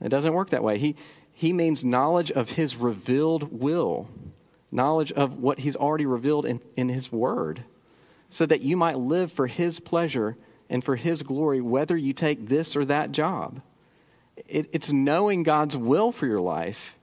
It 0.02 0.10
doesn't 0.10 0.34
work 0.34 0.50
that 0.50 0.64
way. 0.64 0.78
He, 0.78 0.96
he 1.32 1.54
means 1.54 1.86
knowledge 1.86 2.32
of 2.32 2.52
his 2.52 2.76
revealed 2.76 3.60
will, 3.60 4.10
knowledge 4.72 5.12
of 5.14 5.40
what 5.40 5.60
he's 5.60 5.76
already 5.76 6.06
revealed 6.06 6.46
in, 6.46 6.62
in 6.76 6.90
his 6.90 7.12
word, 7.12 7.64
so 8.30 8.46
that 8.46 8.62
you 8.62 8.78
might 8.78 8.98
live 8.98 9.32
for 9.32 9.48
his 9.48 9.80
pleasure 9.80 10.36
and 10.70 10.84
for 10.84 10.96
his 10.96 11.24
glory, 11.24 11.62
whether 11.62 11.98
you 11.98 12.14
take 12.14 12.48
this 12.48 12.76
or 12.76 12.86
that 12.86 13.12
job 13.12 13.62
it, 14.48 14.70
it's 14.72 14.92
knowing 14.92 15.44
God's 15.44 15.76
will 15.76 16.12
for 16.12 16.26
your 16.26 16.42
life, 16.42 16.98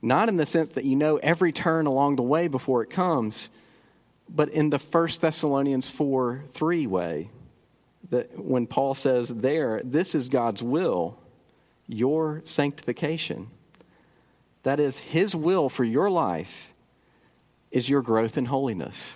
not 0.00 0.28
in 0.28 0.36
the 0.36 0.46
sense 0.46 0.70
that 0.70 0.84
you 0.84 0.96
know 0.96 1.16
every 1.18 1.52
turn 1.52 1.86
along 1.86 2.16
the 2.16 2.22
way 2.22 2.48
before 2.48 2.82
it 2.82 2.90
comes, 2.90 3.50
but 4.28 4.48
in 4.48 4.70
the 4.70 4.78
First 4.78 5.20
Thessalonians 5.20 5.88
4 5.88 6.44
3 6.52 6.86
way. 6.86 7.30
That 8.10 8.38
when 8.38 8.66
Paul 8.66 8.94
says 8.94 9.28
there, 9.28 9.80
this 9.84 10.14
is 10.14 10.28
God's 10.28 10.62
will, 10.62 11.16
your 11.86 12.42
sanctification. 12.44 13.48
That 14.64 14.80
is, 14.80 14.98
His 14.98 15.34
will 15.34 15.68
for 15.68 15.84
your 15.84 16.10
life 16.10 16.72
is 17.70 17.88
your 17.88 18.02
growth 18.02 18.36
in 18.36 18.46
holiness. 18.46 19.14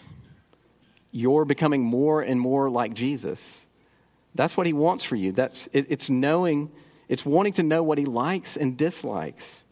you're 1.13 1.45
becoming 1.45 1.83
more 1.83 2.21
and 2.21 2.41
more 2.41 2.69
like 2.69 2.93
Jesus. 2.95 3.67
That's 4.35 4.57
what 4.57 4.67
he 4.67 4.75
wants 4.75 5.03
for 5.03 5.17
you. 5.17 5.33
That's, 5.33 5.67
it, 5.73 5.87
it's 5.89 6.11
knowing, 6.11 6.71
it's 7.09 7.25
wanting 7.25 7.55
to 7.55 7.63
know 7.63 7.83
what 7.83 7.97
he 7.97 8.05
likes 8.05 8.57
and 8.57 8.77
dislikes. 8.77 9.65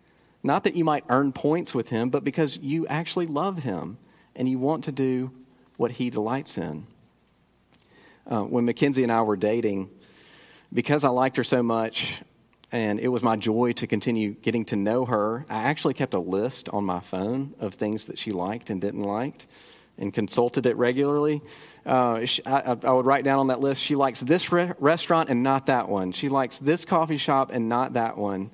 Not 0.42 0.64
that 0.64 0.74
you 0.74 0.84
might 0.84 1.04
earn 1.10 1.32
points 1.32 1.74
with 1.74 1.90
him, 1.90 2.08
but 2.08 2.24
because 2.24 2.56
you 2.56 2.86
actually 2.86 3.26
love 3.26 3.62
him 3.62 3.98
and 4.36 4.48
you 4.48 4.58
want 4.58 4.84
to 4.84 4.92
do 4.92 5.30
what 5.76 5.92
he 5.92 6.10
delights 6.10 6.58
in. 6.58 6.86
Uh, 8.26 8.42
when 8.42 8.64
Mackenzie 8.64 9.02
and 9.02 9.12
I 9.12 9.22
were 9.22 9.36
dating, 9.36 9.90
because 10.72 11.04
I 11.04 11.08
liked 11.08 11.36
her 11.36 11.44
so 11.44 11.62
much, 11.62 12.20
and 12.72 12.98
it 12.98 13.08
was 13.08 13.22
my 13.22 13.36
joy 13.36 13.72
to 13.74 13.86
continue 13.86 14.32
getting 14.32 14.64
to 14.66 14.76
know 14.76 15.04
her. 15.04 15.44
I 15.48 15.64
actually 15.64 15.94
kept 15.94 16.14
a 16.14 16.18
list 16.18 16.68
on 16.70 16.84
my 16.84 17.00
phone 17.00 17.54
of 17.60 17.74
things 17.74 18.06
that 18.06 18.18
she 18.18 18.32
liked 18.32 18.70
and 18.70 18.80
didn't 18.80 19.02
like 19.02 19.46
and 19.98 20.12
consulted 20.12 20.66
it 20.66 20.76
regularly. 20.76 21.40
Uh, 21.86 22.24
she, 22.24 22.44
I, 22.44 22.76
I, 22.82 22.92
would 22.92 23.06
write 23.06 23.24
down 23.24 23.38
on 23.38 23.46
that 23.48 23.60
list 23.60 23.82
she 23.82 23.94
likes 23.94 24.20
this 24.20 24.50
re- 24.50 24.72
restaurant 24.78 25.28
and 25.28 25.42
not 25.42 25.66
that 25.66 25.88
one. 25.88 26.12
She 26.12 26.28
likes 26.28 26.58
this 26.58 26.84
coffee 26.84 27.18
shop 27.18 27.50
and 27.52 27.68
not 27.68 27.92
that 27.92 28.16
one. 28.16 28.50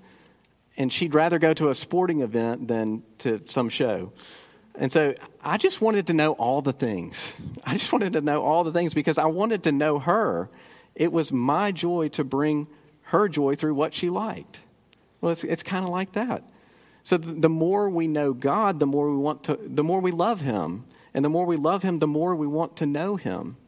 And 0.76 0.92
she'd 0.92 1.14
rather 1.14 1.38
go 1.38 1.54
to 1.54 1.70
a 1.70 1.74
sporting 1.74 2.20
event 2.20 2.68
than 2.68 3.02
to 3.18 3.40
some 3.46 3.68
show. 3.68 4.12
And 4.80 4.90
so 4.90 5.14
I 5.44 5.58
just 5.58 5.82
wanted 5.82 6.06
to 6.06 6.14
know 6.14 6.32
all 6.32 6.62
the 6.62 6.72
things. 6.72 7.36
I 7.64 7.76
just 7.76 7.92
wanted 7.92 8.14
to 8.14 8.22
know 8.22 8.42
all 8.42 8.64
the 8.64 8.72
things 8.72 8.94
because 8.94 9.18
I 9.18 9.26
wanted 9.26 9.62
to 9.64 9.72
know 9.72 9.98
her. 9.98 10.48
It 10.94 11.12
was 11.12 11.30
my 11.30 11.70
joy 11.70 12.08
to 12.08 12.24
bring 12.24 12.66
her 13.02 13.28
joy 13.28 13.56
through 13.56 13.74
what 13.74 13.92
she 13.92 14.08
liked. 14.08 14.60
Well, 15.20 15.32
it's, 15.32 15.44
it's 15.44 15.62
kind 15.62 15.84
of 15.84 15.90
like 15.90 16.12
that. 16.12 16.44
So 17.04 17.18
the, 17.18 17.32
the 17.32 17.48
more 17.50 17.90
we 17.90 18.08
know 18.08 18.32
God, 18.32 18.80
the 18.80 18.86
more 18.86 19.10
we 19.10 19.18
want 19.18 19.44
to, 19.44 19.58
the 19.62 19.84
more 19.84 20.00
we 20.00 20.12
love 20.12 20.40
Him, 20.40 20.84
and 21.12 21.22
the 21.22 21.28
more 21.28 21.44
we 21.44 21.56
love 21.56 21.82
Him, 21.82 21.98
the 21.98 22.06
more 22.06 22.34
we 22.34 22.46
want 22.46 22.76
to 22.76 22.86
know 22.86 23.16
Him. 23.16 23.58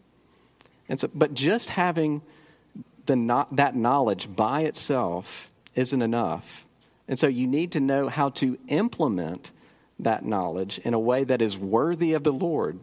And 0.89 0.99
so, 0.99 1.11
but 1.15 1.35
just 1.35 1.71
having 1.71 2.23
the 3.05 3.17
not, 3.17 3.55
that 3.57 3.77
knowledge 3.77 4.35
by 4.35 4.63
itself 4.63 5.51
isn't 5.75 6.01
enough. 6.01 6.65
And 7.07 7.19
so 7.19 7.27
you 7.27 7.47
need 7.47 7.73
to 7.73 7.81
know 7.81 8.09
how 8.09 8.31
to 8.31 8.59
implement 8.69 9.51
that 10.05 10.25
knowledge 10.25 10.79
in 10.79 10.95
a 10.95 11.01
way 11.01 11.25
that 11.25 11.43
is 11.43 11.57
worthy 11.59 12.13
of 12.13 12.25
the 12.25 12.33
Lord, 12.33 12.81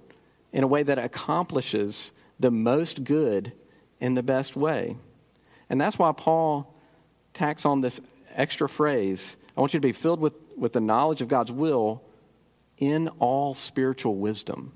in 0.51 0.63
a 0.63 0.67
way 0.67 0.83
that 0.83 0.97
accomplishes 0.97 2.11
the 2.39 2.51
most 2.51 3.03
good 3.03 3.53
in 3.99 4.15
the 4.15 4.23
best 4.23 4.55
way. 4.55 4.97
And 5.69 5.79
that's 5.79 5.99
why 5.99 6.11
Paul 6.11 6.73
tacks 7.33 7.65
on 7.65 7.81
this 7.81 8.01
extra 8.35 8.67
phrase 8.67 9.37
I 9.59 9.61
want 9.61 9.73
you 9.73 9.79
to 9.81 9.87
be 9.87 9.91
filled 9.91 10.21
with, 10.21 10.35
with 10.55 10.71
the 10.71 10.79
knowledge 10.79 11.21
of 11.21 11.27
God's 11.27 11.51
will 11.51 12.01
in 12.77 13.09
all 13.19 13.53
spiritual 13.53 14.15
wisdom. 14.15 14.71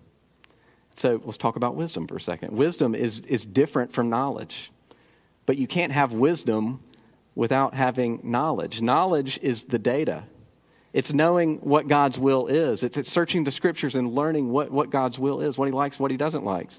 So 0.95 1.21
let's 1.23 1.38
talk 1.38 1.55
about 1.55 1.75
wisdom 1.75 2.05
for 2.05 2.17
a 2.17 2.21
second. 2.21 2.51
Wisdom 2.57 2.93
is, 2.93 3.21
is 3.21 3.45
different 3.45 3.93
from 3.93 4.09
knowledge, 4.09 4.73
but 5.45 5.57
you 5.57 5.67
can't 5.67 5.93
have 5.93 6.12
wisdom 6.12 6.81
without 7.33 7.75
having 7.75 8.19
knowledge. 8.23 8.81
Knowledge 8.81 9.39
is 9.41 9.63
the 9.63 9.79
data. 9.79 10.25
It's 10.93 11.12
knowing 11.12 11.57
what 11.57 11.88
God's 11.88 12.19
will 12.19 12.47
is. 12.47 12.83
It's, 12.83 12.97
it's 12.97 13.12
searching 13.12 13.43
the 13.43 13.51
scriptures 13.51 13.95
and 13.95 14.13
learning 14.13 14.50
what, 14.51 14.71
what 14.71 14.91
God's 14.91 15.17
will 15.17 15.41
is, 15.41 15.57
what 15.57 15.67
he 15.67 15.71
likes, 15.71 16.00
what 16.00 16.12
he 16.12 16.17
doesn't 16.17 16.45
like. 16.45 16.71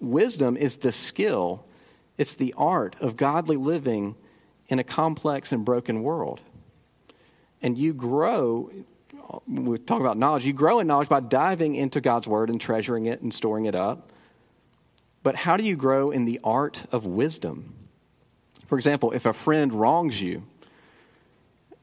Wisdom 0.00 0.56
is 0.56 0.78
the 0.78 0.92
skill 0.92 1.64
it's 2.16 2.34
the 2.34 2.54
art 2.56 2.96
of 3.00 3.16
godly 3.16 3.56
living 3.56 4.14
in 4.68 4.78
a 4.78 4.84
complex 4.84 5.52
and 5.52 5.64
broken 5.64 6.02
world. 6.02 6.40
And 7.60 7.76
you 7.76 7.92
grow, 7.92 8.70
we 9.46 9.78
talk 9.78 10.00
about 10.00 10.16
knowledge, 10.16 10.46
you 10.46 10.52
grow 10.52 10.80
in 10.80 10.86
knowledge 10.86 11.08
by 11.08 11.20
diving 11.20 11.74
into 11.74 12.00
God's 12.00 12.28
word 12.28 12.50
and 12.50 12.60
treasuring 12.60 13.06
it 13.06 13.20
and 13.20 13.32
storing 13.32 13.64
it 13.64 13.74
up. 13.74 14.10
But 15.22 15.34
how 15.34 15.56
do 15.56 15.64
you 15.64 15.76
grow 15.76 16.10
in 16.10 16.24
the 16.24 16.38
art 16.44 16.84
of 16.92 17.06
wisdom? 17.06 17.74
For 18.66 18.76
example, 18.76 19.12
if 19.12 19.26
a 19.26 19.32
friend 19.32 19.72
wrongs 19.72 20.20
you 20.20 20.44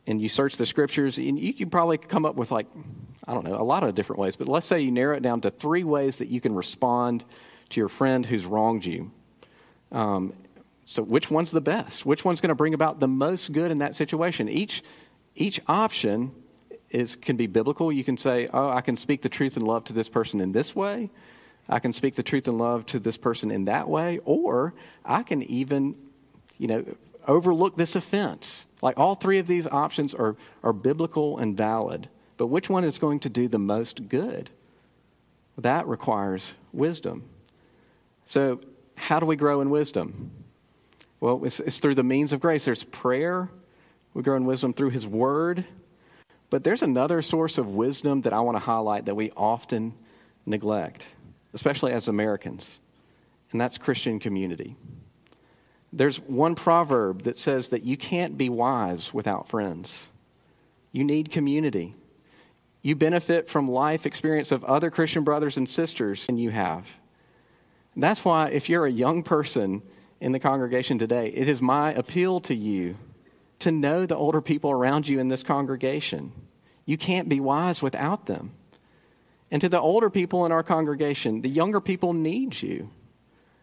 and 0.08 0.22
you 0.22 0.30
search 0.30 0.58
the 0.58 0.66
scriptures, 0.66 1.18
and 1.18 1.40
you 1.40 1.54
can 1.54 1.70
probably 1.70 1.98
come 1.98 2.26
up 2.26 2.36
with 2.36 2.52
like, 2.52 2.68
I 3.28 3.34
don't 3.34 3.46
know, 3.46 3.56
a 3.56 3.64
lot 3.64 3.84
of 3.84 3.94
different 3.94 4.20
ways. 4.20 4.36
But 4.36 4.48
let's 4.48 4.66
say 4.66 4.82
you 4.82 4.92
narrow 4.92 5.16
it 5.16 5.22
down 5.22 5.42
to 5.42 5.52
three 5.52 5.84
ways 5.84 6.18
that 6.18 6.30
you 6.30 6.42
can 6.42 6.56
respond 6.56 7.24
to 7.70 7.80
your 7.80 7.90
friend 7.90 8.26
who's 8.26 8.46
wronged 8.46 8.86
you. 8.86 9.12
Um, 9.92 10.34
so, 10.86 11.04
which 11.04 11.30
one's 11.30 11.52
the 11.52 11.62
best? 11.62 12.06
Which 12.06 12.26
one's 12.26 12.42
going 12.42 12.50
to 12.50 12.56
bring 12.56 12.74
about 12.74 13.00
the 13.00 13.08
most 13.08 13.52
good 13.52 13.72
in 13.72 13.78
that 13.78 13.96
situation? 13.96 14.50
Each, 14.50 14.82
each 15.36 15.62
option 15.68 16.32
is, 16.90 17.16
can 17.16 17.38
be 17.38 17.48
biblical. 17.48 17.92
You 17.92 18.04
can 18.04 18.18
say, 18.18 18.48
oh, 18.52 18.70
I 18.70 18.82
can 18.82 18.98
speak 18.98 19.22
the 19.22 19.30
truth 19.30 19.56
and 19.56 19.66
love 19.66 19.86
to 19.86 19.94
this 19.94 20.10
person 20.10 20.42
in 20.42 20.52
this 20.52 20.76
way. 20.76 21.10
I 21.70 21.80
can 21.80 21.94
speak 21.94 22.16
the 22.16 22.24
truth 22.24 22.48
and 22.48 22.58
love 22.58 22.86
to 22.88 23.00
this 23.00 23.18
person 23.18 23.52
in 23.52 23.66
that 23.66 23.88
way. 23.88 24.20
Or 24.26 24.74
I 25.06 25.24
can 25.24 25.44
even, 25.44 25.96
you 26.58 26.68
know, 26.68 26.86
overlook 27.28 27.78
this 27.78 27.96
offense. 27.96 28.66
Like 28.82 29.00
all 29.00 29.16
three 29.16 29.40
of 29.40 29.48
these 29.48 29.68
options 29.68 30.14
are, 30.14 30.36
are 30.64 30.74
biblical 30.74 31.38
and 31.38 31.56
valid. 31.56 32.10
But 32.38 32.48
which 32.48 32.70
one 32.70 32.84
is 32.84 32.98
going 32.98 33.20
to 33.22 33.30
do 33.30 33.48
the 33.48 33.60
most 33.60 34.10
good? 34.10 34.50
That 35.58 35.88
requires 35.88 36.56
wisdom. 36.74 37.24
So 38.26 38.62
how 38.96 39.20
do 39.20 39.26
we 39.26 39.36
grow 39.36 39.62
in 39.62 39.70
wisdom? 39.70 40.32
Well, 41.20 41.44
it's, 41.46 41.60
it's 41.60 41.80
through 41.80 41.96
the 41.96 42.04
means 42.04 42.34
of 42.34 42.40
grace. 42.40 42.66
There's 42.66 42.84
prayer. 42.84 43.50
We 44.14 44.24
grow 44.24 44.36
in 44.36 44.46
wisdom 44.46 44.74
through 44.74 44.90
His 44.90 45.06
Word. 45.06 45.66
But 46.50 46.64
there's 46.64 46.82
another 46.82 47.22
source 47.22 47.58
of 47.58 47.76
wisdom 47.76 48.22
that 48.22 48.34
I 48.34 48.42
want 48.42 48.56
to 48.56 48.64
highlight 48.64 49.06
that 49.06 49.16
we 49.16 49.32
often 49.38 49.94
neglect, 50.46 51.06
especially 51.54 51.94
as 51.94 52.08
Americans, 52.08 52.80
and 53.52 53.62
that's 53.62 53.78
Christian 53.78 54.20
community. 54.20 54.76
There's 55.94 56.20
one 56.22 56.56
proverb 56.56 57.24
that 57.24 57.38
says 57.38 57.70
that 57.70 57.84
you 57.84 57.98
can't 57.98 58.38
be 58.38 58.50
wise 58.50 59.14
without 59.14 59.48
friends. 59.48 60.10
You 60.92 61.04
need 61.04 61.32
community. 61.32 61.96
You 62.82 62.96
benefit 62.96 63.50
from 63.50 63.70
life 63.70 64.06
experience 64.06 64.52
of 64.52 64.64
other 64.64 64.90
Christian 64.90 65.24
brothers 65.24 65.58
and 65.58 65.68
sisters 65.68 66.26
than 66.26 66.38
you 66.38 66.50
have. 66.52 66.88
That's 67.96 68.24
why, 68.24 68.50
if 68.50 68.70
you're 68.70 68.86
a 68.86 68.92
young 68.92 69.22
person 69.22 69.82
in 70.22 70.32
the 70.32 70.40
congregation 70.40 70.98
today, 70.98 71.28
it 71.28 71.50
is 71.50 71.62
my 71.62 71.94
appeal 71.94 72.40
to 72.42 72.56
you 72.56 72.98
to 73.60 73.72
know 73.72 74.06
the 74.06 74.16
older 74.16 74.42
people 74.42 74.72
around 74.72 75.08
you 75.08 75.20
in 75.20 75.28
this 75.28 75.44
congregation. 75.44 76.32
You 76.86 76.98
can't 76.98 77.30
be 77.30 77.40
wise 77.40 77.82
without 77.82 78.26
them. 78.26 78.52
And 79.52 79.62
to 79.62 79.70
the 79.70 79.80
older 79.80 80.10
people 80.10 80.46
in 80.46 80.52
our 80.52 80.64
congregation, 80.64 81.42
the 81.42 81.50
younger 81.50 81.82
people 81.82 82.14
need 82.14 82.62
you. 82.62 82.90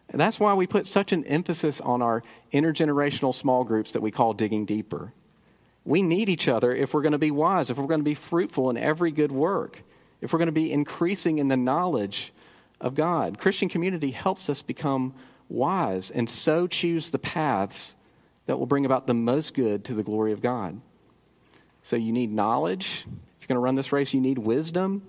And 0.09 0.19
that's 0.19 0.39
why 0.39 0.53
we 0.53 0.65
put 0.65 0.87
such 0.87 1.11
an 1.11 1.23
emphasis 1.25 1.79
on 1.81 2.01
our 2.01 2.23
intergenerational 2.51 3.33
small 3.33 3.63
groups 3.63 3.91
that 3.91 4.01
we 4.01 4.11
call 4.11 4.33
Digging 4.33 4.65
Deeper. 4.65 5.13
We 5.85 6.01
need 6.01 6.29
each 6.29 6.47
other 6.47 6.73
if 6.73 6.93
we're 6.93 7.01
going 7.01 7.13
to 7.13 7.17
be 7.17 7.31
wise, 7.31 7.69
if 7.69 7.77
we're 7.77 7.87
going 7.87 8.01
to 8.01 8.05
be 8.05 8.15
fruitful 8.15 8.69
in 8.69 8.77
every 8.77 9.11
good 9.11 9.31
work, 9.31 9.83
if 10.21 10.33
we're 10.33 10.39
going 10.39 10.47
to 10.47 10.51
be 10.51 10.71
increasing 10.71 11.37
in 11.37 11.47
the 11.47 11.57
knowledge 11.57 12.33
of 12.81 12.95
God. 12.95 13.37
Christian 13.37 13.69
community 13.69 14.11
helps 14.11 14.49
us 14.49 14.61
become 14.61 15.13
wise 15.47 16.11
and 16.11 16.29
so 16.29 16.67
choose 16.67 17.09
the 17.09 17.19
paths 17.19 17.95
that 18.45 18.57
will 18.57 18.65
bring 18.65 18.85
about 18.85 19.07
the 19.07 19.13
most 19.13 19.53
good 19.53 19.83
to 19.85 19.93
the 19.93 20.03
glory 20.03 20.31
of 20.31 20.41
God. 20.41 20.79
So 21.83 21.95
you 21.95 22.11
need 22.11 22.31
knowledge. 22.31 23.05
If 23.05 23.41
you're 23.41 23.47
going 23.47 23.55
to 23.55 23.59
run 23.59 23.75
this 23.75 23.91
race, 23.91 24.13
you 24.13 24.21
need 24.21 24.37
wisdom. 24.37 25.03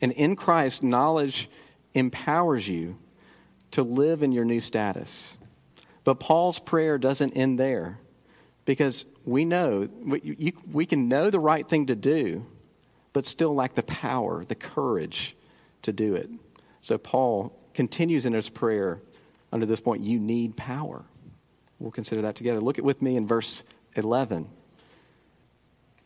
And 0.00 0.12
in 0.12 0.36
Christ, 0.36 0.82
knowledge 0.82 1.50
empowers 1.94 2.68
you 2.68 2.96
to 3.72 3.82
live 3.82 4.22
in 4.22 4.32
your 4.32 4.44
new 4.44 4.60
status. 4.60 5.36
But 6.04 6.20
Paul's 6.20 6.58
prayer 6.58 6.98
doesn't 6.98 7.32
end 7.32 7.58
there 7.58 7.98
because 8.64 9.04
we 9.24 9.44
know, 9.44 9.88
we, 10.04 10.54
we 10.70 10.86
can 10.86 11.08
know 11.08 11.30
the 11.30 11.40
right 11.40 11.68
thing 11.68 11.86
to 11.86 11.94
do, 11.94 12.46
but 13.12 13.26
still 13.26 13.54
lack 13.54 13.74
the 13.74 13.82
power, 13.82 14.44
the 14.44 14.54
courage 14.54 15.36
to 15.82 15.92
do 15.92 16.14
it. 16.14 16.30
So 16.80 16.98
Paul 16.98 17.52
continues 17.74 18.26
in 18.26 18.32
his 18.32 18.48
prayer 18.48 19.00
under 19.52 19.66
this 19.66 19.80
point 19.80 20.02
you 20.02 20.18
need 20.18 20.56
power. 20.56 21.04
We'll 21.78 21.90
consider 21.90 22.22
that 22.22 22.36
together. 22.36 22.60
Look 22.60 22.78
at 22.78 22.84
with 22.84 23.02
me 23.02 23.16
in 23.16 23.26
verse 23.26 23.62
11. 23.96 24.48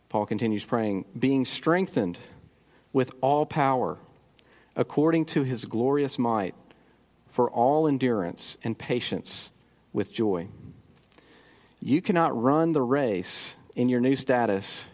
Paul 0.08 0.26
continues 0.26 0.64
praying, 0.64 1.04
being 1.18 1.44
strengthened 1.44 2.18
with 2.92 3.10
all 3.20 3.44
power 3.44 3.98
according 4.76 5.24
to 5.24 5.42
his 5.42 5.64
glorious 5.64 6.18
might 6.18 6.54
for 7.34 7.50
all 7.50 7.88
endurance 7.88 8.56
and 8.62 8.78
patience 8.78 9.50
with 9.92 10.12
joy. 10.12 10.46
You 11.80 12.00
cannot 12.00 12.40
run 12.40 12.70
the 12.70 12.80
race 12.80 13.56
in 13.74 13.88
your 13.88 14.00
new 14.00 14.14
status 14.14 14.86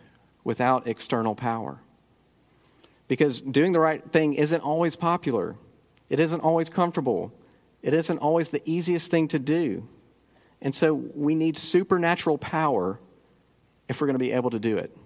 without 0.42 0.88
external 0.88 1.34
power. 1.34 1.80
Because 3.08 3.42
doing 3.42 3.72
the 3.72 3.78
right 3.78 4.02
thing 4.10 4.32
isn't 4.32 4.62
always 4.62 4.96
popular. 4.96 5.54
It 6.08 6.18
isn't 6.18 6.40
always 6.40 6.70
comfortable. 6.70 7.30
It 7.82 7.92
isn't 7.92 8.16
always 8.16 8.48
the 8.48 8.62
easiest 8.64 9.10
thing 9.10 9.28
to 9.28 9.38
do. 9.38 9.86
And 10.62 10.74
so 10.74 10.94
we 10.94 11.34
need 11.34 11.58
supernatural 11.58 12.38
power 12.38 12.98
if 13.86 14.00
we're 14.00 14.06
going 14.06 14.18
to 14.18 14.18
be 14.18 14.32
able 14.32 14.50
to 14.50 14.58
do 14.58 14.78
it. 14.78 14.96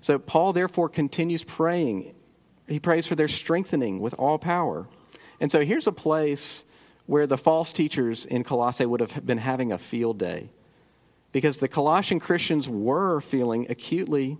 So 0.00 0.18
Paul 0.18 0.54
therefore 0.54 0.88
continues 0.88 1.44
praying. 1.44 2.14
He 2.66 2.80
prays 2.80 3.06
for 3.06 3.16
their 3.16 3.28
strengthening 3.28 4.00
with 4.00 4.14
all 4.14 4.38
power. 4.38 4.88
And 5.42 5.50
so 5.50 5.64
here's 5.64 5.88
a 5.88 5.92
place 5.92 6.64
where 7.06 7.26
the 7.26 7.36
false 7.36 7.72
teachers 7.72 8.24
in 8.24 8.44
Colossae 8.44 8.86
would 8.86 9.00
have 9.00 9.26
been 9.26 9.38
having 9.38 9.72
a 9.72 9.76
field 9.76 10.16
day 10.16 10.50
because 11.32 11.58
the 11.58 11.66
Colossian 11.66 12.20
Christians 12.20 12.68
were 12.68 13.20
feeling 13.20 13.66
acutely 13.68 14.38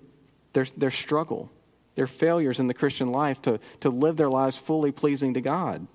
their, 0.53 0.65
their 0.77 0.93
struggle, 0.93 1.51
their 1.97 2.07
failures 2.07 2.61
in 2.61 2.69
the 2.69 2.75
Christian 2.75 3.09
life 3.09 3.43
to, 3.43 3.59
to 3.81 3.91
live 3.91 4.17
their 4.17 4.31
lives 4.31 4.57
fully 4.57 4.93
pleasing 4.93 5.35
to 5.35 5.41
God. 5.41 5.89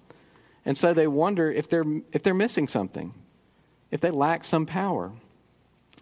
And 0.65 0.77
so 0.77 0.93
they 0.93 1.07
wonder 1.07 1.49
if 1.49 1.69
they're, 1.69 1.85
if 2.11 2.21
they're 2.21 2.33
missing 2.33 2.67
something, 2.67 3.13
if 3.91 4.01
they 4.01 4.11
lack 4.11 4.43
some 4.43 4.65
power. 4.65 5.13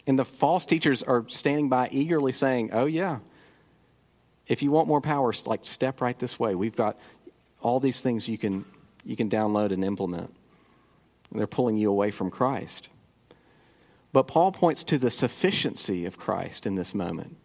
And 0.07 0.17
the 0.17 0.25
false 0.25 0.65
teachers 0.65 1.03
are 1.03 1.25
standing 1.27 1.69
by 1.69 1.89
eagerly 1.91 2.31
saying, 2.31 2.71
Oh, 2.74 2.85
yeah, 2.85 3.19
if 4.47 4.63
you 4.63 4.71
want 4.71 4.88
more 4.88 5.01
power, 5.01 5.31
like 5.45 5.59
step 5.63 6.01
right 6.01 6.17
this 6.17 6.39
way. 6.39 6.55
We've 6.55 6.75
got 6.75 6.97
all 7.62 7.79
these 7.79 8.01
things 8.01 8.27
you 8.27 8.39
can, 8.39 8.65
you 9.05 9.15
can 9.15 9.29
download 9.29 9.71
and 9.71 9.83
implement. 9.83 10.33
And 11.29 11.39
they're 11.39 11.47
pulling 11.47 11.77
you 11.77 11.89
away 11.89 12.12
from 12.12 12.31
Christ. 12.31 12.89
But 14.12 14.27
Paul 14.27 14.51
points 14.51 14.83
to 14.85 14.97
the 14.97 15.12
sufficiency 15.12 16.05
of 16.05 16.17
Christ 16.17 16.65
in 16.65 16.75
this 16.75 16.93
moment. 16.93 17.38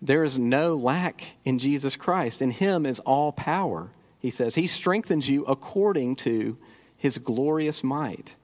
There 0.00 0.24
is 0.24 0.38
no 0.38 0.74
lack 0.74 1.24
in 1.44 1.58
Jesus 1.58 1.96
Christ. 1.96 2.42
In 2.42 2.50
him 2.50 2.84
is 2.84 3.00
all 3.00 3.32
power, 3.32 3.90
he 4.18 4.30
says. 4.30 4.54
He 4.54 4.66
strengthens 4.66 5.28
you 5.28 5.44
according 5.44 6.16
to 6.16 6.58
his 6.96 7.18
glorious 7.18 7.84
might. 7.84 8.34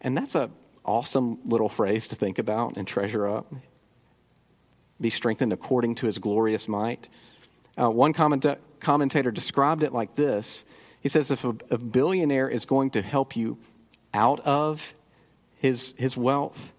And 0.00 0.16
that's 0.16 0.34
an 0.34 0.52
awesome 0.84 1.38
little 1.44 1.68
phrase 1.68 2.06
to 2.08 2.16
think 2.16 2.38
about 2.38 2.76
and 2.76 2.86
treasure 2.86 3.28
up. 3.28 3.52
Be 5.00 5.10
strengthened 5.10 5.52
according 5.52 5.96
to 5.96 6.06
his 6.06 6.18
glorious 6.18 6.68
might. 6.68 7.08
Uh, 7.80 7.90
one 7.90 8.12
comment- 8.12 8.46
commentator 8.80 9.30
described 9.30 9.82
it 9.82 9.92
like 9.92 10.14
this 10.14 10.64
He 11.00 11.08
says, 11.08 11.30
if 11.30 11.44
a, 11.44 11.54
a 11.70 11.78
billionaire 11.78 12.48
is 12.48 12.64
going 12.64 12.90
to 12.90 13.02
help 13.02 13.36
you 13.36 13.58
out 14.12 14.40
of 14.40 14.94
his, 15.56 15.94
his 15.96 16.16
wealth, 16.16 16.72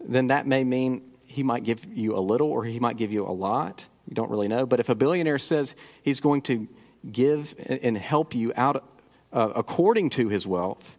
then 0.00 0.28
that 0.28 0.46
may 0.46 0.64
mean 0.64 1.02
he 1.24 1.42
might 1.42 1.64
give 1.64 1.84
you 1.84 2.16
a 2.16 2.20
little 2.20 2.48
or 2.48 2.64
he 2.64 2.78
might 2.78 2.96
give 2.96 3.12
you 3.12 3.26
a 3.26 3.32
lot. 3.32 3.86
You 4.08 4.14
don't 4.14 4.30
really 4.30 4.48
know. 4.48 4.66
But 4.66 4.80
if 4.80 4.88
a 4.88 4.94
billionaire 4.94 5.38
says 5.38 5.74
he's 6.02 6.20
going 6.20 6.42
to 6.42 6.68
give 7.10 7.54
and 7.66 7.96
help 7.96 8.34
you 8.34 8.52
out 8.56 8.84
uh, 9.32 9.52
according 9.54 10.10
to 10.10 10.28
his 10.28 10.46
wealth, 10.46 10.96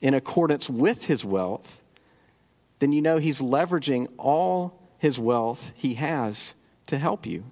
in 0.00 0.14
accordance 0.14 0.70
with 0.70 1.04
his 1.04 1.24
wealth, 1.24 1.82
then 2.78 2.92
you 2.92 3.02
know 3.02 3.18
he's 3.18 3.40
leveraging 3.40 4.08
all 4.16 4.80
his 4.98 5.18
wealth 5.18 5.72
he 5.74 5.94
has 5.94 6.54
to 6.86 6.98
help 6.98 7.26
you. 7.26 7.44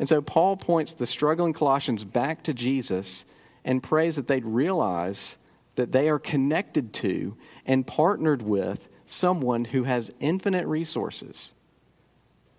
And 0.00 0.08
so 0.08 0.22
Paul 0.22 0.56
points 0.56 0.94
the 0.94 1.06
struggling 1.06 1.52
Colossians 1.52 2.04
back 2.04 2.42
to 2.44 2.54
Jesus 2.54 3.26
and 3.66 3.82
prays 3.82 4.16
that 4.16 4.28
they'd 4.28 4.46
realize 4.46 5.36
that 5.74 5.92
they 5.92 6.08
are 6.08 6.18
connected 6.18 6.94
to 6.94 7.36
and 7.66 7.86
partnered 7.86 8.40
with 8.40 8.88
someone 9.04 9.66
who 9.66 9.84
has 9.84 10.10
infinite 10.18 10.66
resources. 10.66 11.52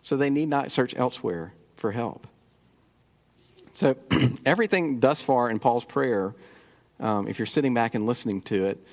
So 0.03 0.15
they 0.15 0.29
need 0.29 0.49
not 0.49 0.71
search 0.71 0.95
elsewhere 0.95 1.53
for 1.77 1.91
help. 1.91 2.27
So, 3.73 3.95
everything 4.45 4.99
thus 4.99 5.23
far 5.23 5.49
in 5.49 5.57
Paul's 5.57 5.85
prayer, 5.85 6.35
um, 6.99 7.27
if 7.27 7.39
you're 7.39 7.47
sitting 7.47 7.73
back 7.73 7.95
and 7.95 8.05
listening 8.05 8.41
to 8.43 8.65
it, 8.65 8.85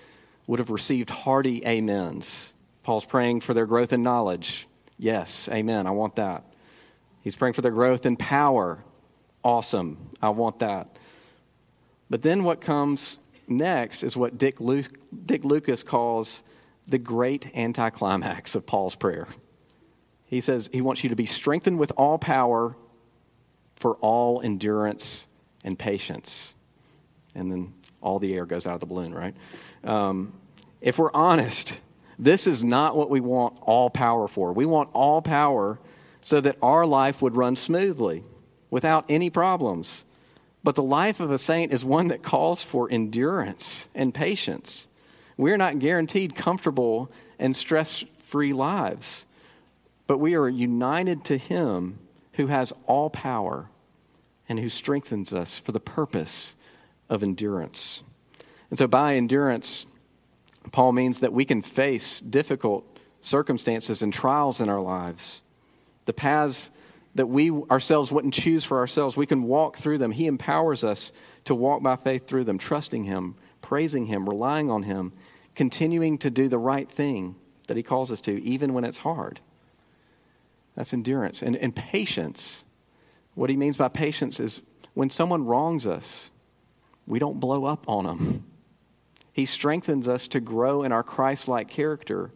would 0.47 0.59
have 0.59 0.71
received 0.71 1.11
hearty 1.11 1.67
amens. 1.67 2.55
Paul's 2.83 3.05
praying 3.05 3.43
for 3.43 3.53
their 3.53 3.67
growth 3.67 3.93
in 3.93 4.03
knowledge. 4.03 4.67
Yes, 4.97 5.51
amen. 5.53 5.87
I 5.87 5.91
want 5.91 6.17
that. 6.17 6.45
He's 7.29 7.37
praying 7.37 7.53
for 7.53 7.61
their 7.61 7.73
growth 7.73 8.07
in 8.07 8.17
power. 8.17 8.83
Awesome. 9.45 10.09
I 10.23 10.31
want 10.31 10.61
that. 10.61 10.97
But 12.09 12.23
then 12.23 12.43
what 12.43 12.63
comes 12.63 13.19
next 13.47 14.03
is 14.03 14.17
what 14.17 14.39
Dick, 14.39 14.63
Lu- 14.63 14.85
Dick 15.27 15.45
Lucas 15.45 15.83
calls 15.83 16.43
the 16.87 16.97
great 16.97 17.55
anticlimax 17.55 18.55
of 18.55 18.65
Paul's 18.65 18.95
prayer. 18.95 19.29
He 20.25 20.41
says 20.41 20.71
he 20.73 20.81
wants 20.81 21.05
you 21.05 21.11
to 21.11 21.17
be 21.17 21.27
strengthened 21.27 21.79
with 21.79 21.93
all 21.99 22.17
power 22.17 22.75
for 23.77 23.97
all 23.97 24.41
endurance 24.41 25.29
and 25.63 25.79
patience. 25.79 26.55
And 27.35 27.53
then 27.53 27.75
all 28.01 28.19
the 28.19 28.33
air 28.33 28.47
goes 28.47 28.67
out 28.67 28.73
of 28.73 28.81
the 28.81 28.87
balloon, 28.87 29.15
right? 29.15 29.35
Um, 29.85 30.33
if 30.81 30.99
we're 30.99 31.13
honest, 31.13 31.79
this 32.19 32.47
is 32.47 32.65
not 32.65 32.97
what 32.97 33.11
we 33.11 33.21
want 33.21 33.59
all 33.61 33.91
power 33.91 34.29
for. 34.29 34.55
We 34.55 34.65
want 34.65 34.89
all 34.95 35.21
power 35.21 35.79
so 36.29 36.43
that 36.43 36.59
our 36.61 36.85
life 36.85 37.23
would 37.23 37.35
run 37.35 37.57
smoothly 37.57 38.23
without 38.69 39.07
any 39.09 39.31
problems. 39.31 40.05
But 40.63 40.75
the 40.75 40.83
life 40.83 41.21
of 41.21 41.31
a 41.31 41.39
saint 41.39 41.73
is 41.73 41.87
one 41.87 42.09
that 42.09 42.23
calls 42.23 42.63
for 42.63 42.87
endurance 42.91 43.89
and 43.95 44.13
patience. 44.13 44.89
We're 45.39 45.57
not 45.57 45.79
guaranteed 45.79 46.37
comfortable 46.37 47.11
and 47.39 47.57
stress 47.57 48.05
free 48.27 48.53
lives, 48.53 49.25
but 50.07 50.19
we 50.19 50.35
are 50.35 50.51
united 50.51 51.25
to 51.25 51.39
Him 51.39 51.99
who 52.35 52.49
has 52.49 52.75
all 52.85 53.09
power 53.09 53.71
and 54.51 54.59
who 54.59 54.69
strengthens 54.69 55.33
us 55.33 55.59
for 55.59 55.73
the 55.73 55.81
purpose 55.81 56.55
of 57.09 57.23
endurance. 57.23 58.05
And 58.69 58.79
so, 58.79 58.87
by 58.87 59.15
endurance, 59.15 59.87
Paul 60.73 60.93
means 60.93 61.21
that 61.21 61.33
we 61.33 61.47
can 61.47 61.63
face 61.63 62.21
difficult 62.21 62.85
circumstances 63.23 64.03
and 64.03 64.13
trials 64.13 64.61
in 64.61 64.69
our 64.69 64.83
lives. 64.83 65.41
The 66.09 66.15
paths 66.15 66.71
that 67.17 67.27
we 67.27 67.51
ourselves 67.51 68.11
wouldn't 68.11 68.33
choose 68.33 68.65
for 68.65 68.79
ourselves, 68.79 69.15
we 69.15 69.27
can 69.27 69.43
walk 69.43 69.77
through 69.77 69.99
them. 69.99 70.11
He 70.11 70.27
empowers 70.27 70.83
us 70.83 71.13
to 71.45 71.55
walk 71.55 71.83
by 71.83 71.97
faith 71.97 72.27
through 72.27 72.45
them, 72.45 72.57
trusting 72.57 73.05
Him, 73.05 73.35
praising 73.61 74.07
Him, 74.07 74.27
relying 74.27 74.71
on 74.71 74.85
Him, 74.85 75.13
continuing 75.55 76.17
to 76.17 76.31
do 76.31 76.49
the 76.49 76.57
right 76.57 76.91
thing 76.91 77.37
that 77.67 77.77
He 77.77 77.83
calls 77.83 78.11
us 78.11 78.23
to, 78.23 78.43
even 78.43 78.73
when 78.73 78.87
it's 78.87 78.97
hard. 78.97 79.41
That's 80.77 80.95
endurance. 80.95 81.43
And, 81.43 81.57
and 81.57 81.77
patience, 81.77 82.65
what 83.35 83.51
He 83.51 83.57
means 83.59 83.77
by 83.77 83.89
patience 83.89 84.41
is 84.41 84.63
when 84.95 85.11
someone 85.11 85.45
wrongs 85.45 85.87
us, 85.87 86.31
we 87.07 87.19
don't 87.19 87.39
blow 87.39 87.67
up 87.67 87.87
on 87.87 88.07
them. 88.07 88.45
He 89.31 89.45
strengthens 89.45 90.09
us 90.09 90.27
to 90.29 90.41
grow 90.41 90.85
in 90.85 90.91
our 90.91 91.03
Christ 91.03 91.49
like 91.49 91.69
character, 91.69 92.31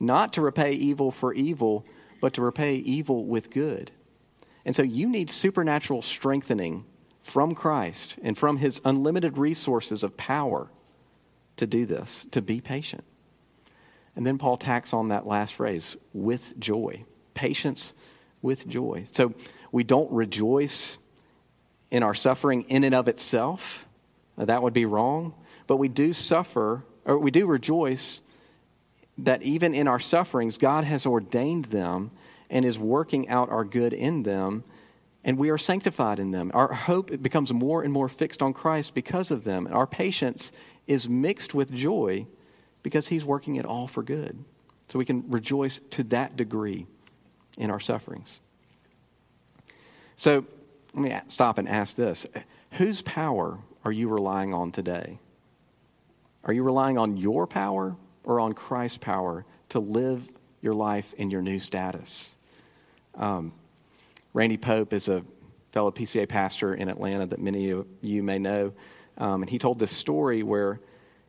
not 0.00 0.32
to 0.32 0.40
repay 0.40 0.72
evil 0.72 1.10
for 1.10 1.34
evil, 1.34 1.84
but 2.22 2.32
to 2.34 2.40
repay 2.40 2.76
evil 2.76 3.24
with 3.24 3.50
good. 3.50 3.90
And 4.64 4.76
so 4.76 4.84
you 4.84 5.08
need 5.08 5.28
supernatural 5.28 6.02
strengthening 6.02 6.84
from 7.20 7.52
Christ 7.52 8.14
and 8.22 8.38
from 8.38 8.58
his 8.58 8.80
unlimited 8.84 9.36
resources 9.36 10.04
of 10.04 10.16
power 10.16 10.70
to 11.56 11.66
do 11.66 11.84
this, 11.84 12.24
to 12.30 12.40
be 12.40 12.60
patient. 12.60 13.02
And 14.14 14.24
then 14.24 14.38
Paul 14.38 14.56
tacks 14.56 14.92
on 14.92 15.08
that 15.08 15.26
last 15.26 15.54
phrase 15.54 15.96
with 16.12 16.56
joy. 16.60 17.04
Patience 17.34 17.92
with 18.40 18.68
joy. 18.68 19.04
So 19.10 19.34
we 19.72 19.82
don't 19.82 20.10
rejoice 20.12 20.98
in 21.90 22.04
our 22.04 22.14
suffering 22.14 22.62
in 22.62 22.84
and 22.84 22.94
of 22.94 23.08
itself. 23.08 23.84
That 24.38 24.62
would 24.62 24.72
be 24.72 24.84
wrong. 24.84 25.34
But 25.66 25.78
we 25.78 25.88
do 25.88 26.12
suffer, 26.12 26.84
or 27.04 27.18
we 27.18 27.32
do 27.32 27.46
rejoice 27.46 28.22
that 29.18 29.42
even 29.42 29.74
in 29.74 29.86
our 29.86 30.00
sufferings, 30.00 30.58
God 30.58 30.84
has 30.84 31.06
ordained 31.06 31.66
them 31.66 32.10
and 32.50 32.64
is 32.64 32.78
working 32.78 33.28
out 33.28 33.50
our 33.50 33.64
good 33.64 33.92
in 33.92 34.22
them, 34.22 34.64
and 35.24 35.38
we 35.38 35.50
are 35.50 35.58
sanctified 35.58 36.18
in 36.18 36.30
them. 36.30 36.50
Our 36.54 36.72
hope 36.72 37.22
becomes 37.22 37.52
more 37.52 37.82
and 37.82 37.92
more 37.92 38.08
fixed 38.08 38.42
on 38.42 38.52
Christ 38.52 38.94
because 38.94 39.30
of 39.30 39.44
them. 39.44 39.68
Our 39.70 39.86
patience 39.86 40.52
is 40.86 41.08
mixed 41.08 41.54
with 41.54 41.72
joy 41.72 42.26
because 42.82 43.08
He's 43.08 43.24
working 43.24 43.56
it 43.56 43.64
all 43.64 43.86
for 43.86 44.02
good. 44.02 44.44
So 44.88 44.98
we 44.98 45.04
can 45.04 45.24
rejoice 45.30 45.80
to 45.90 46.02
that 46.04 46.36
degree 46.36 46.86
in 47.56 47.70
our 47.70 47.80
sufferings. 47.80 48.40
So 50.16 50.44
let 50.94 51.02
me 51.02 51.18
stop 51.28 51.58
and 51.58 51.68
ask 51.68 51.96
this 51.96 52.26
Whose 52.72 53.02
power 53.02 53.58
are 53.84 53.92
you 53.92 54.08
relying 54.08 54.52
on 54.52 54.72
today? 54.72 55.18
Are 56.44 56.52
you 56.52 56.62
relying 56.62 56.98
on 56.98 57.16
your 57.16 57.46
power 57.46 57.96
or 58.24 58.40
on 58.40 58.52
Christ's 58.52 58.98
power 58.98 59.44
to 59.70 59.80
live 59.80 60.22
your 60.60 60.74
life 60.74 61.12
in 61.14 61.30
your 61.30 61.42
new 61.42 61.58
status? 61.58 62.36
Um, 63.14 63.52
Randy 64.34 64.56
Pope 64.56 64.92
is 64.92 65.08
a 65.08 65.22
fellow 65.72 65.90
PCA 65.90 66.28
pastor 66.28 66.74
in 66.74 66.88
Atlanta 66.88 67.26
that 67.26 67.40
many 67.40 67.70
of 67.70 67.86
you 68.00 68.22
may 68.22 68.38
know. 68.38 68.72
Um, 69.18 69.42
and 69.42 69.50
he 69.50 69.58
told 69.58 69.78
this 69.78 69.94
story 69.94 70.42
where 70.42 70.80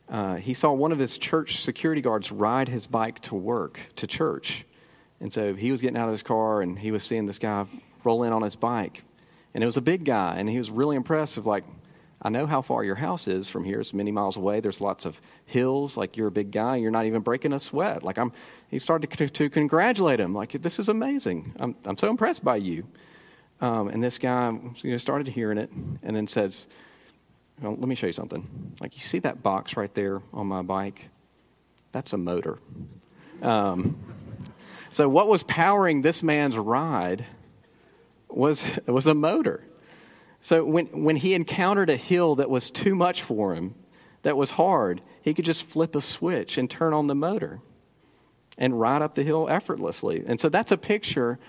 uh, 0.10 0.36
he 0.36 0.54
saw 0.54 0.72
one 0.72 0.92
of 0.92 1.00
his 1.00 1.18
church 1.18 1.64
security 1.64 2.02
guards 2.02 2.32
ride 2.32 2.68
his 2.68 2.88
bike 2.88 3.22
to 3.22 3.36
work, 3.36 3.80
to 3.98 4.08
church. 4.08 4.66
And 5.20 5.32
so 5.32 5.54
he 5.56 5.72
was 5.72 5.82
getting 5.82 5.98
out 5.98 6.08
of 6.08 6.12
his 6.12 6.24
car 6.24 6.62
and 6.62 6.78
he 6.78 6.92
was 6.92 7.04
seeing 7.04 7.26
this 7.26 7.40
guy 7.40 7.66
roll 8.04 8.24
in 8.24 8.34
on 8.34 8.42
his 8.42 8.56
bike. 8.56 9.04
And 9.54 9.64
it 9.64 9.66
was 9.66 9.78
a 9.78 9.82
big 9.82 10.04
guy, 10.04 10.36
and 10.38 10.50
he 10.50 10.58
was 10.58 10.72
really 10.72 10.96
impressed 10.96 11.38
of 11.38 11.46
like, 11.46 11.64
I 12.22 12.30
know 12.30 12.46
how 12.46 12.62
far 12.62 12.84
your 12.84 12.96
house 12.96 13.28
is 13.28 13.50
from 13.50 13.66
here. 13.66 13.82
It's 13.82 13.94
many 13.94 14.12
miles 14.12 14.38
away. 14.38 14.62
There's 14.62 14.80
lots 14.80 15.06
of 15.06 15.20
hills. 15.46 15.98
Like 15.98 16.16
you're 16.16 16.28
a 16.28 16.32
big 16.32 16.52
guy. 16.52 16.78
You're 16.78 16.92
not 16.92 17.06
even 17.06 17.22
breaking 17.22 17.52
a 17.52 17.60
sweat. 17.60 18.04
Like 18.04 18.18
I'm. 18.18 18.32
He 18.70 18.80
started 18.80 19.12
to, 19.12 19.30
to 19.30 19.50
congratulate 19.50 20.20
him. 20.20 20.34
Like 20.34 20.54
this 20.62 20.80
is 20.80 20.88
amazing. 20.88 21.54
I'm 21.60 21.76
I'm 21.86 21.98
so 21.98 22.10
impressed 22.10 22.44
by 22.44 22.56
you. 22.58 22.86
Um, 23.64 23.88
and 23.88 24.04
this 24.04 24.18
guy 24.18 24.52
you 24.82 24.92
know, 24.92 24.98
started 24.98 25.30
hearing 25.30 25.58
it, 25.58 25.72
and 25.72 26.14
then 26.14 26.28
says, 26.28 26.68
Well, 27.62 27.72
let 27.72 27.88
me 27.88 27.96
show 27.96 28.08
you 28.08 28.14
something. 28.14 28.76
Like, 28.82 28.98
you 28.98 29.04
see 29.04 29.20
that 29.20 29.42
box 29.42 29.78
right 29.78 29.94
there 29.94 30.22
on 30.34 30.48
my 30.48 30.62
bike? 30.64 31.06
That's 31.94 32.12
a 32.12 32.18
motor. 32.18 32.60
Um, 33.42 33.98
so, 34.90 35.08
what 35.08 35.30
was 35.30 35.44
powering 35.44 36.02
this 36.02 36.22
man's 36.22 36.58
ride 36.58 37.26
was, 38.28 38.70
was 38.86 39.08
a 39.08 39.14
motor. 39.14 39.64
So, 40.44 40.66
when, 40.66 40.88
when 41.04 41.16
he 41.16 41.36
encountered 41.36 41.90
a 41.90 41.96
hill 41.96 42.36
that 42.36 42.50
was 42.50 42.70
too 42.70 42.96
much 42.96 43.24
for 43.24 43.56
him, 43.56 43.76
that 44.24 44.36
was 44.36 44.52
hard, 44.52 45.02
he 45.22 45.34
could 45.34 45.46
just 45.46 45.64
flip 45.64 45.96
a 45.96 46.02
switch 46.02 46.58
and 46.58 46.70
turn 46.70 46.94
on 46.94 47.08
the 47.08 47.16
motor 47.16 47.62
and 48.58 48.78
ride 48.78 49.02
up 49.02 49.16
the 49.16 49.24
hill 49.24 49.48
effortlessly. 49.50 50.22
And 50.28 50.42
so, 50.42 50.50
that's 50.50 50.74
a 50.74 50.78
picture 50.78 51.40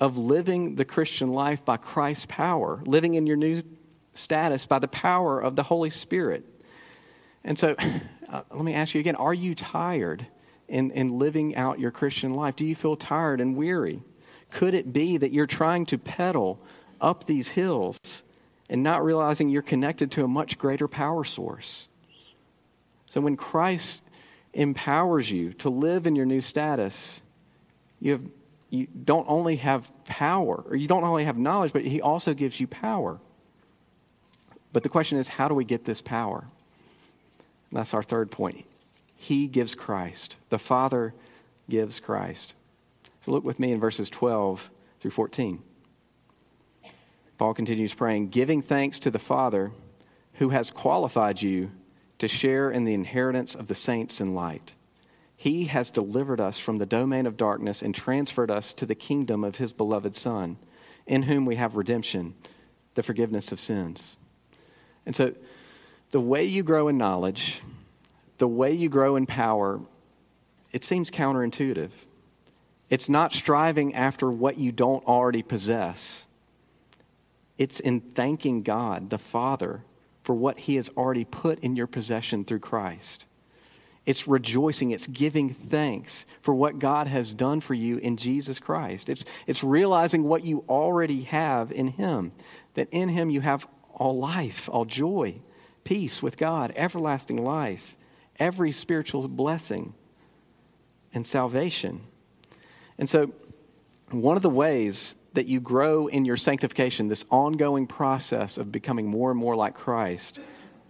of 0.00 0.16
living 0.16 0.76
the 0.76 0.86
Christian 0.86 1.30
life 1.30 1.62
by 1.62 1.76
Christ's 1.76 2.24
power, 2.26 2.82
living 2.86 3.16
in 3.16 3.26
your 3.26 3.36
new 3.36 3.62
status 4.14 4.64
by 4.64 4.78
the 4.78 4.88
power 4.88 5.38
of 5.38 5.54
the 5.54 5.64
Holy 5.64 5.90
Spirit. 5.90 6.42
And 7.44 7.58
so, 7.58 7.76
uh, 8.30 8.42
let 8.50 8.64
me 8.64 8.72
ask 8.72 8.94
you 8.94 9.00
again 9.00 9.16
are 9.16 9.34
you 9.34 9.54
tired 9.54 10.26
in, 10.68 10.90
in 10.92 11.18
living 11.18 11.54
out 11.54 11.78
your 11.78 11.90
Christian 11.90 12.32
life? 12.32 12.56
Do 12.56 12.64
you 12.64 12.74
feel 12.74 12.96
tired 12.96 13.42
and 13.42 13.56
weary? 13.56 14.02
Could 14.50 14.72
it 14.72 14.90
be 14.90 15.18
that 15.18 15.32
you're 15.32 15.46
trying 15.46 15.84
to 15.86 15.98
pedal 15.98 16.58
up 16.98 17.26
these 17.26 17.48
hills 17.48 18.22
and 18.68 18.82
not 18.82 19.04
realizing 19.04 19.48
you're 19.48 19.62
connected 19.62 20.10
to 20.12 20.24
a 20.24 20.28
much 20.28 20.58
greater 20.58 20.88
power 20.88 21.24
source? 21.24 21.88
So, 23.06 23.20
when 23.20 23.36
Christ 23.36 24.02
empowers 24.52 25.30
you 25.30 25.52
to 25.54 25.70
live 25.70 26.06
in 26.06 26.16
your 26.16 26.26
new 26.26 26.40
status, 26.40 27.20
you, 28.00 28.12
have, 28.12 28.24
you 28.70 28.86
don't 28.86 29.26
only 29.28 29.56
have 29.56 29.90
power, 30.04 30.64
or 30.68 30.76
you 30.76 30.88
don't 30.88 31.04
only 31.04 31.24
have 31.24 31.38
knowledge, 31.38 31.72
but 31.72 31.84
He 31.84 32.00
also 32.00 32.34
gives 32.34 32.60
you 32.60 32.66
power. 32.66 33.18
But 34.72 34.82
the 34.82 34.88
question 34.88 35.18
is, 35.18 35.28
how 35.28 35.48
do 35.48 35.54
we 35.54 35.64
get 35.64 35.84
this 35.84 36.02
power? 36.02 36.46
And 37.70 37.78
that's 37.78 37.94
our 37.94 38.02
third 38.02 38.30
point. 38.30 38.64
He 39.16 39.46
gives 39.46 39.74
Christ. 39.74 40.36
The 40.50 40.58
Father 40.58 41.14
gives 41.68 42.00
Christ. 42.00 42.54
So 43.24 43.32
look 43.32 43.44
with 43.44 43.58
me 43.58 43.72
in 43.72 43.80
verses 43.80 44.08
12 44.08 44.70
through 45.00 45.10
14. 45.10 45.62
Paul 47.38 47.54
continues 47.54 47.94
praying, 47.94 48.28
giving 48.28 48.62
thanks 48.62 48.98
to 48.98 49.10
the 49.10 49.18
Father 49.18 49.70
who 50.34 50.50
has 50.50 50.70
qualified 50.72 51.40
you 51.40 51.70
to 52.18 52.28
share 52.28 52.70
in 52.70 52.84
the 52.84 52.94
inheritance 52.94 53.54
of 53.54 53.68
the 53.68 53.74
saints 53.76 54.20
in 54.20 54.34
light. 54.34 54.74
He 55.36 55.66
has 55.66 55.88
delivered 55.88 56.40
us 56.40 56.58
from 56.58 56.78
the 56.78 56.86
domain 56.86 57.26
of 57.26 57.36
darkness 57.36 57.80
and 57.80 57.94
transferred 57.94 58.50
us 58.50 58.74
to 58.74 58.86
the 58.86 58.96
kingdom 58.96 59.44
of 59.44 59.56
his 59.56 59.72
beloved 59.72 60.16
Son, 60.16 60.56
in 61.06 61.22
whom 61.22 61.46
we 61.46 61.54
have 61.54 61.76
redemption, 61.76 62.34
the 62.94 63.04
forgiveness 63.04 63.52
of 63.52 63.60
sins. 63.60 64.16
And 65.06 65.14
so, 65.14 65.32
the 66.10 66.20
way 66.20 66.44
you 66.44 66.64
grow 66.64 66.88
in 66.88 66.98
knowledge, 66.98 67.62
the 68.38 68.48
way 68.48 68.72
you 68.72 68.88
grow 68.88 69.14
in 69.14 69.26
power, 69.26 69.80
it 70.72 70.84
seems 70.84 71.10
counterintuitive. 71.10 71.90
It's 72.90 73.08
not 73.08 73.32
striving 73.32 73.94
after 73.94 74.30
what 74.30 74.58
you 74.58 74.72
don't 74.72 75.04
already 75.04 75.42
possess. 75.42 76.26
It's 77.58 77.80
in 77.80 78.00
thanking 78.00 78.62
God, 78.62 79.10
the 79.10 79.18
Father, 79.18 79.82
for 80.22 80.34
what 80.34 80.60
He 80.60 80.76
has 80.76 80.88
already 80.96 81.24
put 81.24 81.58
in 81.58 81.76
your 81.76 81.88
possession 81.88 82.44
through 82.44 82.60
Christ. 82.60 83.26
It's 84.06 84.26
rejoicing, 84.26 84.92
it's 84.92 85.06
giving 85.06 85.50
thanks 85.50 86.24
for 86.40 86.54
what 86.54 86.78
God 86.78 87.08
has 87.08 87.34
done 87.34 87.60
for 87.60 87.74
you 87.74 87.98
in 87.98 88.16
Jesus 88.16 88.58
Christ. 88.58 89.10
It's, 89.10 89.24
it's 89.46 89.62
realizing 89.62 90.24
what 90.24 90.44
you 90.44 90.64
already 90.66 91.24
have 91.24 91.70
in 91.70 91.88
Him, 91.88 92.32
that 92.72 92.88
in 92.90 93.10
Him 93.10 93.28
you 93.28 93.42
have 93.42 93.66
all 93.92 94.16
life, 94.16 94.68
all 94.72 94.86
joy, 94.86 95.40
peace 95.84 96.22
with 96.22 96.38
God, 96.38 96.72
everlasting 96.76 97.44
life, 97.44 97.96
every 98.38 98.72
spiritual 98.72 99.28
blessing, 99.28 99.92
and 101.12 101.26
salvation. 101.26 102.00
And 102.96 103.08
so, 103.08 103.32
one 104.10 104.36
of 104.36 104.42
the 104.42 104.48
ways 104.48 105.14
that 105.34 105.46
you 105.46 105.60
grow 105.60 106.06
in 106.06 106.24
your 106.24 106.36
sanctification, 106.36 107.08
this 107.08 107.24
ongoing 107.30 107.86
process 107.86 108.58
of 108.58 108.72
becoming 108.72 109.06
more 109.06 109.30
and 109.30 109.38
more 109.38 109.54
like 109.54 109.74
Christ, 109.74 110.40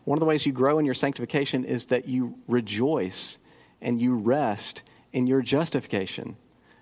one 0.05 0.17
of 0.17 0.21
the 0.21 0.27
ways 0.27 0.47
you 0.47 0.53
grow 0.53 0.79
in 0.79 0.85
your 0.85 0.95
sanctification 0.95 1.65
is 1.65 1.87
that 1.87 2.09
you 2.09 2.39
rejoice 2.47 3.39
and 3.81 4.01
you 4.01 4.15
rest 4.15 4.83
in 5.13 5.27
your 5.27 5.43
justification, 5.43 6.37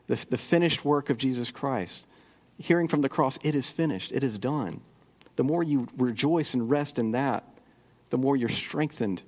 the, 0.06 0.24
the 0.30 0.38
finished 0.38 0.84
work 0.84 1.10
of 1.10 1.18
Jesus 1.18 1.50
Christ. 1.50 2.06
Hearing 2.58 2.88
from 2.88 3.00
the 3.00 3.08
cross, 3.08 3.38
it 3.42 3.54
is 3.54 3.70
finished, 3.70 4.12
it 4.12 4.22
is 4.22 4.38
done 4.38 4.80
the 5.36 5.44
more 5.44 5.62
you 5.62 5.86
rejoice 5.96 6.54
and 6.54 6.68
rest 6.68 6.98
in 6.98 7.12
that, 7.12 7.44
the 8.10 8.18
more 8.18 8.36
you're 8.36 8.48
strengthened 8.48 9.22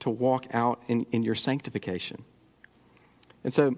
to 0.00 0.10
walk 0.10 0.46
out 0.52 0.82
in, 0.86 1.06
in 1.10 1.22
your 1.22 1.34
sanctification. 1.34 2.22
And 3.42 3.52
so, 3.52 3.76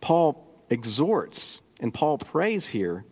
Paul 0.00 0.46
exhorts 0.68 1.60
and 1.82 1.92
Paul 1.92 2.16
prays 2.16 2.68
here 2.68 3.04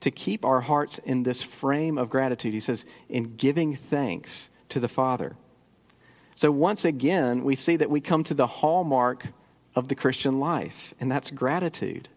to 0.00 0.10
keep 0.12 0.44
our 0.44 0.60
hearts 0.60 0.98
in 0.98 1.24
this 1.24 1.42
frame 1.42 1.98
of 1.98 2.10
gratitude. 2.10 2.52
He 2.54 2.60
says, 2.60 2.84
in 3.08 3.36
giving 3.36 3.74
thanks 3.74 4.50
to 4.68 4.78
the 4.78 4.88
Father. 4.88 5.34
So, 6.36 6.52
once 6.52 6.84
again, 6.84 7.42
we 7.42 7.56
see 7.56 7.74
that 7.74 7.90
we 7.90 8.00
come 8.00 8.22
to 8.24 8.34
the 8.34 8.46
hallmark 8.46 9.28
of 9.74 9.88
the 9.88 9.96
Christian 9.96 10.38
life, 10.38 10.94
and 11.00 11.10
that's 11.10 11.30
gratitude. 11.30 12.08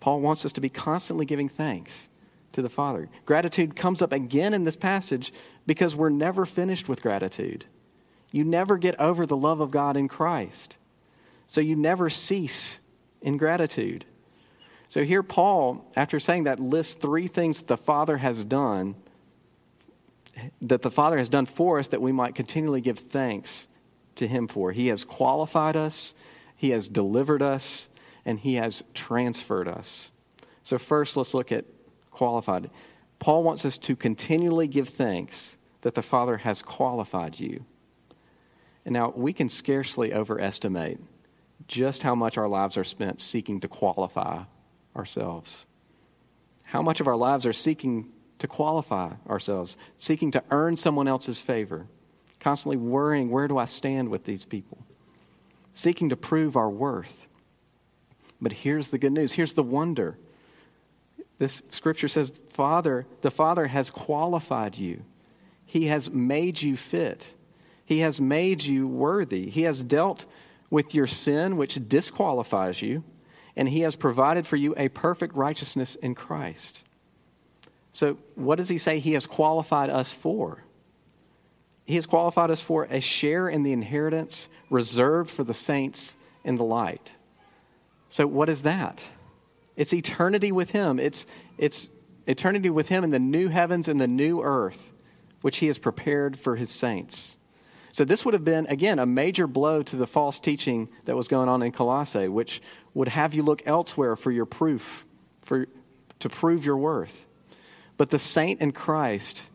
Paul 0.00 0.20
wants 0.20 0.46
us 0.46 0.52
to 0.52 0.60
be 0.60 0.68
constantly 0.70 1.26
giving 1.26 1.48
thanks 1.48 2.08
to 2.52 2.62
the 2.62 2.70
Father. 2.70 3.10
Gratitude 3.26 3.76
comes 3.76 4.00
up 4.00 4.12
again 4.12 4.54
in 4.54 4.64
this 4.64 4.76
passage 4.76 5.32
because 5.66 5.96
we're 5.96 6.08
never 6.08 6.46
finished 6.46 6.88
with 6.88 7.02
gratitude. 7.02 7.66
You 8.30 8.44
never 8.44 8.78
get 8.78 8.98
over 9.00 9.26
the 9.26 9.36
love 9.36 9.60
of 9.60 9.70
God 9.70 9.96
in 9.96 10.08
Christ. 10.08 10.78
So 11.46 11.60
you 11.60 11.76
never 11.76 12.08
cease 12.08 12.80
in 13.20 13.36
gratitude. 13.36 14.06
So 14.88 15.04
here, 15.04 15.22
Paul, 15.22 15.84
after 15.96 16.20
saying 16.20 16.44
that, 16.44 16.60
lists 16.60 16.94
three 16.94 17.26
things 17.26 17.62
the 17.62 17.76
Father 17.76 18.18
has 18.18 18.44
done, 18.44 18.94
that 20.60 20.82
the 20.82 20.90
Father 20.90 21.18
has 21.18 21.28
done 21.28 21.46
for 21.46 21.78
us 21.78 21.88
that 21.88 22.00
we 22.00 22.12
might 22.12 22.34
continually 22.34 22.80
give 22.80 22.98
thanks 22.98 23.66
to 24.16 24.28
Him 24.28 24.46
for. 24.48 24.72
He 24.72 24.88
has 24.88 25.04
qualified 25.04 25.76
us, 25.76 26.14
He 26.56 26.70
has 26.70 26.88
delivered 26.88 27.42
us, 27.42 27.88
and 28.24 28.38
He 28.38 28.54
has 28.54 28.84
transferred 28.94 29.68
us. 29.68 30.12
So, 30.62 30.78
first, 30.78 31.16
let's 31.16 31.34
look 31.34 31.50
at 31.52 31.64
qualified. 32.10 32.70
Paul 33.18 33.42
wants 33.42 33.64
us 33.64 33.78
to 33.78 33.96
continually 33.96 34.68
give 34.68 34.88
thanks 34.88 35.58
that 35.82 35.94
the 35.94 36.02
Father 36.02 36.38
has 36.38 36.62
qualified 36.62 37.40
you. 37.40 37.64
And 38.84 38.92
now 38.92 39.12
we 39.16 39.32
can 39.32 39.48
scarcely 39.48 40.12
overestimate 40.12 41.00
just 41.66 42.02
how 42.02 42.14
much 42.14 42.38
our 42.38 42.48
lives 42.48 42.76
are 42.76 42.84
spent 42.84 43.20
seeking 43.20 43.60
to 43.60 43.68
qualify 43.68 44.44
ourselves. 44.96 45.66
How 46.64 46.82
much 46.82 47.00
of 47.00 47.06
our 47.06 47.16
lives 47.16 47.46
are 47.46 47.52
seeking 47.52 48.10
to 48.38 48.46
qualify 48.46 49.12
ourselves, 49.28 49.76
seeking 49.96 50.30
to 50.32 50.42
earn 50.50 50.76
someone 50.76 51.08
else's 51.08 51.40
favor, 51.40 51.86
constantly 52.40 52.76
worrying, 52.76 53.30
where 53.30 53.48
do 53.48 53.58
I 53.58 53.64
stand 53.64 54.08
with 54.08 54.24
these 54.24 54.44
people? 54.44 54.78
Seeking 55.74 56.08
to 56.08 56.16
prove 56.16 56.56
our 56.56 56.70
worth. 56.70 57.26
But 58.40 58.52
here's 58.52 58.88
the 58.88 58.98
good 58.98 59.12
news. 59.12 59.32
Here's 59.32 59.54
the 59.54 59.62
wonder 59.62 60.18
this 61.38 61.62
scripture 61.70 62.08
says, 62.08 62.40
Father, 62.50 63.06
the 63.20 63.30
Father 63.30 63.66
has 63.66 63.90
qualified 63.90 64.76
you. 64.76 65.02
He 65.66 65.86
has 65.86 66.10
made 66.10 66.62
you 66.62 66.76
fit. 66.76 67.34
He 67.84 67.98
has 67.98 68.20
made 68.20 68.62
you 68.62 68.88
worthy. 68.88 69.50
He 69.50 69.62
has 69.62 69.82
dealt 69.82 70.24
with 70.70 70.94
your 70.94 71.06
sin, 71.06 71.56
which 71.56 71.88
disqualifies 71.88 72.80
you, 72.80 73.04
and 73.56 73.68
He 73.68 73.80
has 73.80 73.96
provided 73.96 74.46
for 74.46 74.56
you 74.56 74.74
a 74.76 74.88
perfect 74.88 75.34
righteousness 75.34 75.94
in 75.96 76.14
Christ. 76.14 76.82
So, 77.92 78.18
what 78.34 78.56
does 78.56 78.68
He 78.68 78.78
say 78.78 78.98
He 78.98 79.14
has 79.14 79.26
qualified 79.26 79.90
us 79.90 80.12
for? 80.12 80.62
He 81.86 81.94
has 81.94 82.06
qualified 82.06 82.50
us 82.50 82.60
for 82.60 82.84
a 82.84 83.00
share 83.00 83.48
in 83.48 83.62
the 83.62 83.72
inheritance 83.72 84.48
reserved 84.68 85.30
for 85.30 85.44
the 85.44 85.54
saints 85.54 86.16
in 86.44 86.56
the 86.56 86.64
light. 86.64 87.12
So, 88.10 88.26
what 88.26 88.48
is 88.48 88.62
that? 88.62 89.02
It's 89.76 89.92
eternity 89.92 90.52
with 90.52 90.70
Him. 90.70 90.98
It's, 90.98 91.26
it's 91.58 91.90
eternity 92.26 92.70
with 92.70 92.88
Him 92.88 93.04
in 93.04 93.10
the 93.10 93.18
new 93.18 93.48
heavens 93.48 93.88
and 93.88 94.00
the 94.00 94.06
new 94.06 94.42
earth, 94.42 94.92
which 95.40 95.58
He 95.58 95.68
has 95.68 95.78
prepared 95.78 96.38
for 96.38 96.56
His 96.56 96.70
saints. 96.70 97.36
So, 97.96 98.04
this 98.04 98.26
would 98.26 98.34
have 98.34 98.44
been, 98.44 98.66
again, 98.66 98.98
a 98.98 99.06
major 99.06 99.46
blow 99.46 99.82
to 99.84 99.96
the 99.96 100.06
false 100.06 100.38
teaching 100.38 100.90
that 101.06 101.16
was 101.16 101.28
going 101.28 101.48
on 101.48 101.62
in 101.62 101.72
Colossae, 101.72 102.28
which 102.28 102.60
would 102.92 103.08
have 103.08 103.32
you 103.32 103.42
look 103.42 103.62
elsewhere 103.64 104.16
for 104.16 104.30
your 104.30 104.44
proof, 104.44 105.06
for, 105.40 105.66
to 106.18 106.28
prove 106.28 106.62
your 106.62 106.76
worth. 106.76 107.24
But 107.96 108.10
the 108.10 108.18
saint 108.18 108.60
in 108.60 108.72
Christ 108.72 109.48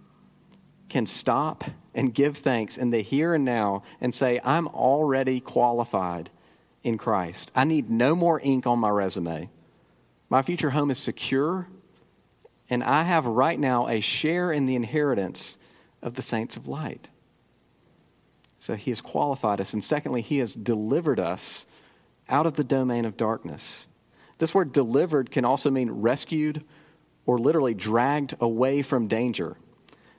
can 0.90 1.06
stop 1.06 1.66
and 1.94 2.16
give 2.16 2.38
thanks 2.38 2.80
in 2.80 2.90
the 2.90 3.04
here 3.04 3.36
and 3.36 3.46
now 3.46 3.84
and 4.02 4.12
say, 4.12 4.40
I'm 4.44 4.68
already 4.70 5.40
qualified 5.40 6.32
in 6.82 6.98
Christ. 6.98 7.52
I 7.56 7.64
need 7.64 7.92
no 7.92 8.16
more 8.16 8.40
ink 8.40 8.66
on 8.66 8.80
my 8.80 8.90
resume. 8.90 9.52
My 10.30 10.42
future 10.42 10.72
home 10.72 10.90
is 10.90 10.98
secure, 10.98 11.68
and 12.72 12.84
I 12.84 13.04
have 13.04 13.28
right 13.28 13.60
now 13.60 13.88
a 13.88 14.00
share 14.00 14.52
in 14.52 14.66
the 14.66 14.74
inheritance 14.74 15.60
of 16.02 16.16
the 16.16 16.24
saints 16.24 16.58
of 16.58 16.68
light. 16.68 17.08
So 18.62 18.76
he 18.76 18.92
has 18.92 19.02
qualified 19.02 19.60
us. 19.60 19.74
And 19.74 19.84
secondly, 19.84 20.22
he 20.22 20.38
has 20.38 20.54
delivered 20.54 21.20
us 21.20 21.66
out 22.30 22.46
of 22.46 22.54
the 22.54 22.64
domain 22.64 23.06
of 23.06 23.18
darkness. 23.18 23.88
This 24.38 24.54
word 24.54 24.72
delivered 24.72 25.32
can 25.32 25.44
also 25.44 25.72
mean 25.72 25.90
rescued 25.90 26.64
or 27.26 27.40
literally 27.40 27.74
dragged 27.74 28.36
away 28.40 28.84
from 28.84 29.08
danger. 29.08 29.58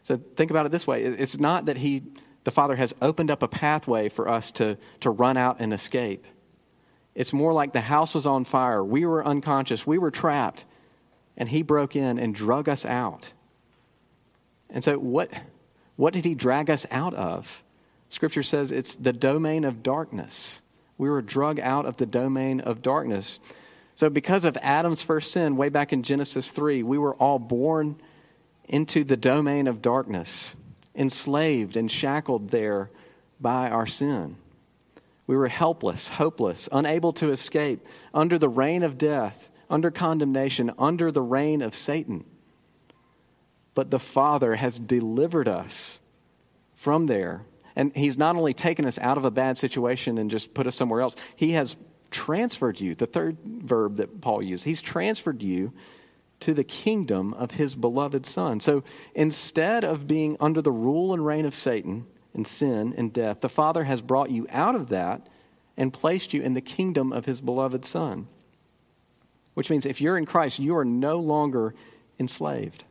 So 0.02 0.16
think 0.16 0.50
about 0.50 0.66
it 0.66 0.72
this 0.72 0.88
way 0.88 1.04
it's 1.04 1.38
not 1.38 1.66
that 1.66 1.78
he, 1.78 2.02
the 2.42 2.50
Father 2.50 2.74
has 2.74 2.92
opened 3.00 3.30
up 3.30 3.44
a 3.44 3.48
pathway 3.48 4.08
for 4.08 4.28
us 4.28 4.50
to, 4.52 4.76
to 5.00 5.10
run 5.10 5.36
out 5.36 5.60
and 5.60 5.72
escape. 5.72 6.26
It's 7.14 7.32
more 7.32 7.52
like 7.52 7.72
the 7.72 7.80
house 7.80 8.12
was 8.12 8.26
on 8.26 8.42
fire. 8.42 8.82
We 8.82 9.06
were 9.06 9.24
unconscious. 9.24 9.86
We 9.86 9.98
were 9.98 10.10
trapped. 10.10 10.64
And 11.36 11.48
he 11.48 11.62
broke 11.62 11.94
in 11.94 12.18
and 12.18 12.34
drug 12.34 12.68
us 12.68 12.84
out. 12.84 13.32
And 14.68 14.82
so, 14.82 14.98
what, 14.98 15.30
what 15.94 16.12
did 16.12 16.24
he 16.24 16.34
drag 16.34 16.70
us 16.70 16.86
out 16.90 17.14
of? 17.14 17.62
Scripture 18.12 18.42
says 18.42 18.70
it's 18.70 18.94
the 18.94 19.14
domain 19.14 19.64
of 19.64 19.82
darkness. 19.82 20.60
We 20.98 21.08
were 21.08 21.22
drug 21.22 21.58
out 21.58 21.86
of 21.86 21.96
the 21.96 22.04
domain 22.04 22.60
of 22.60 22.82
darkness. 22.82 23.40
So, 23.94 24.10
because 24.10 24.44
of 24.44 24.58
Adam's 24.60 25.00
first 25.00 25.32
sin, 25.32 25.56
way 25.56 25.70
back 25.70 25.94
in 25.94 26.02
Genesis 26.02 26.50
3, 26.50 26.82
we 26.82 26.98
were 26.98 27.14
all 27.14 27.38
born 27.38 27.96
into 28.68 29.02
the 29.02 29.16
domain 29.16 29.66
of 29.66 29.80
darkness, 29.80 30.54
enslaved 30.94 31.74
and 31.74 31.90
shackled 31.90 32.50
there 32.50 32.90
by 33.40 33.70
our 33.70 33.86
sin. 33.86 34.36
We 35.26 35.34
were 35.34 35.48
helpless, 35.48 36.10
hopeless, 36.10 36.68
unable 36.70 37.14
to 37.14 37.30
escape, 37.30 37.86
under 38.12 38.38
the 38.38 38.48
reign 38.50 38.82
of 38.82 38.98
death, 38.98 39.48
under 39.70 39.90
condemnation, 39.90 40.70
under 40.78 41.10
the 41.10 41.22
reign 41.22 41.62
of 41.62 41.74
Satan. 41.74 42.26
But 43.74 43.90
the 43.90 43.98
Father 43.98 44.56
has 44.56 44.78
delivered 44.78 45.48
us 45.48 45.98
from 46.74 47.06
there 47.06 47.46
and 47.76 47.94
he's 47.96 48.18
not 48.18 48.36
only 48.36 48.54
taken 48.54 48.84
us 48.84 48.98
out 48.98 49.16
of 49.16 49.24
a 49.24 49.30
bad 49.30 49.58
situation 49.58 50.18
and 50.18 50.30
just 50.30 50.54
put 50.54 50.66
us 50.66 50.76
somewhere 50.76 51.00
else, 51.00 51.16
he 51.36 51.52
has 51.52 51.76
transferred 52.10 52.80
you, 52.80 52.94
the 52.94 53.06
third 53.06 53.38
verb 53.44 53.96
that 53.96 54.20
Paul 54.20 54.42
used, 54.42 54.64
he's 54.64 54.82
transferred 54.82 55.42
you 55.42 55.72
to 56.40 56.52
the 56.52 56.64
kingdom 56.64 57.32
of 57.34 57.52
his 57.52 57.74
beloved 57.74 58.26
Son. 58.26 58.60
So 58.60 58.82
instead 59.14 59.84
of 59.84 60.06
being 60.06 60.36
under 60.40 60.60
the 60.60 60.72
rule 60.72 61.14
and 61.14 61.24
reign 61.24 61.46
of 61.46 61.54
Satan 61.54 62.06
and 62.34 62.46
sin 62.46 62.94
and 62.96 63.12
death, 63.12 63.40
the 63.40 63.48
Father 63.48 63.84
has 63.84 64.02
brought 64.02 64.30
you 64.30 64.46
out 64.50 64.74
of 64.74 64.88
that 64.88 65.28
and 65.76 65.92
placed 65.92 66.34
you 66.34 66.42
in 66.42 66.54
the 66.54 66.60
kingdom 66.60 67.12
of 67.12 67.26
his 67.26 67.40
beloved 67.40 67.84
Son. 67.84 68.26
Which 69.54 69.70
means 69.70 69.86
if 69.86 70.00
you're 70.00 70.18
in 70.18 70.26
Christ, 70.26 70.58
you 70.58 70.76
are 70.76 70.84
no 70.84 71.18
longer 71.18 71.74
enslaved. 72.18 72.84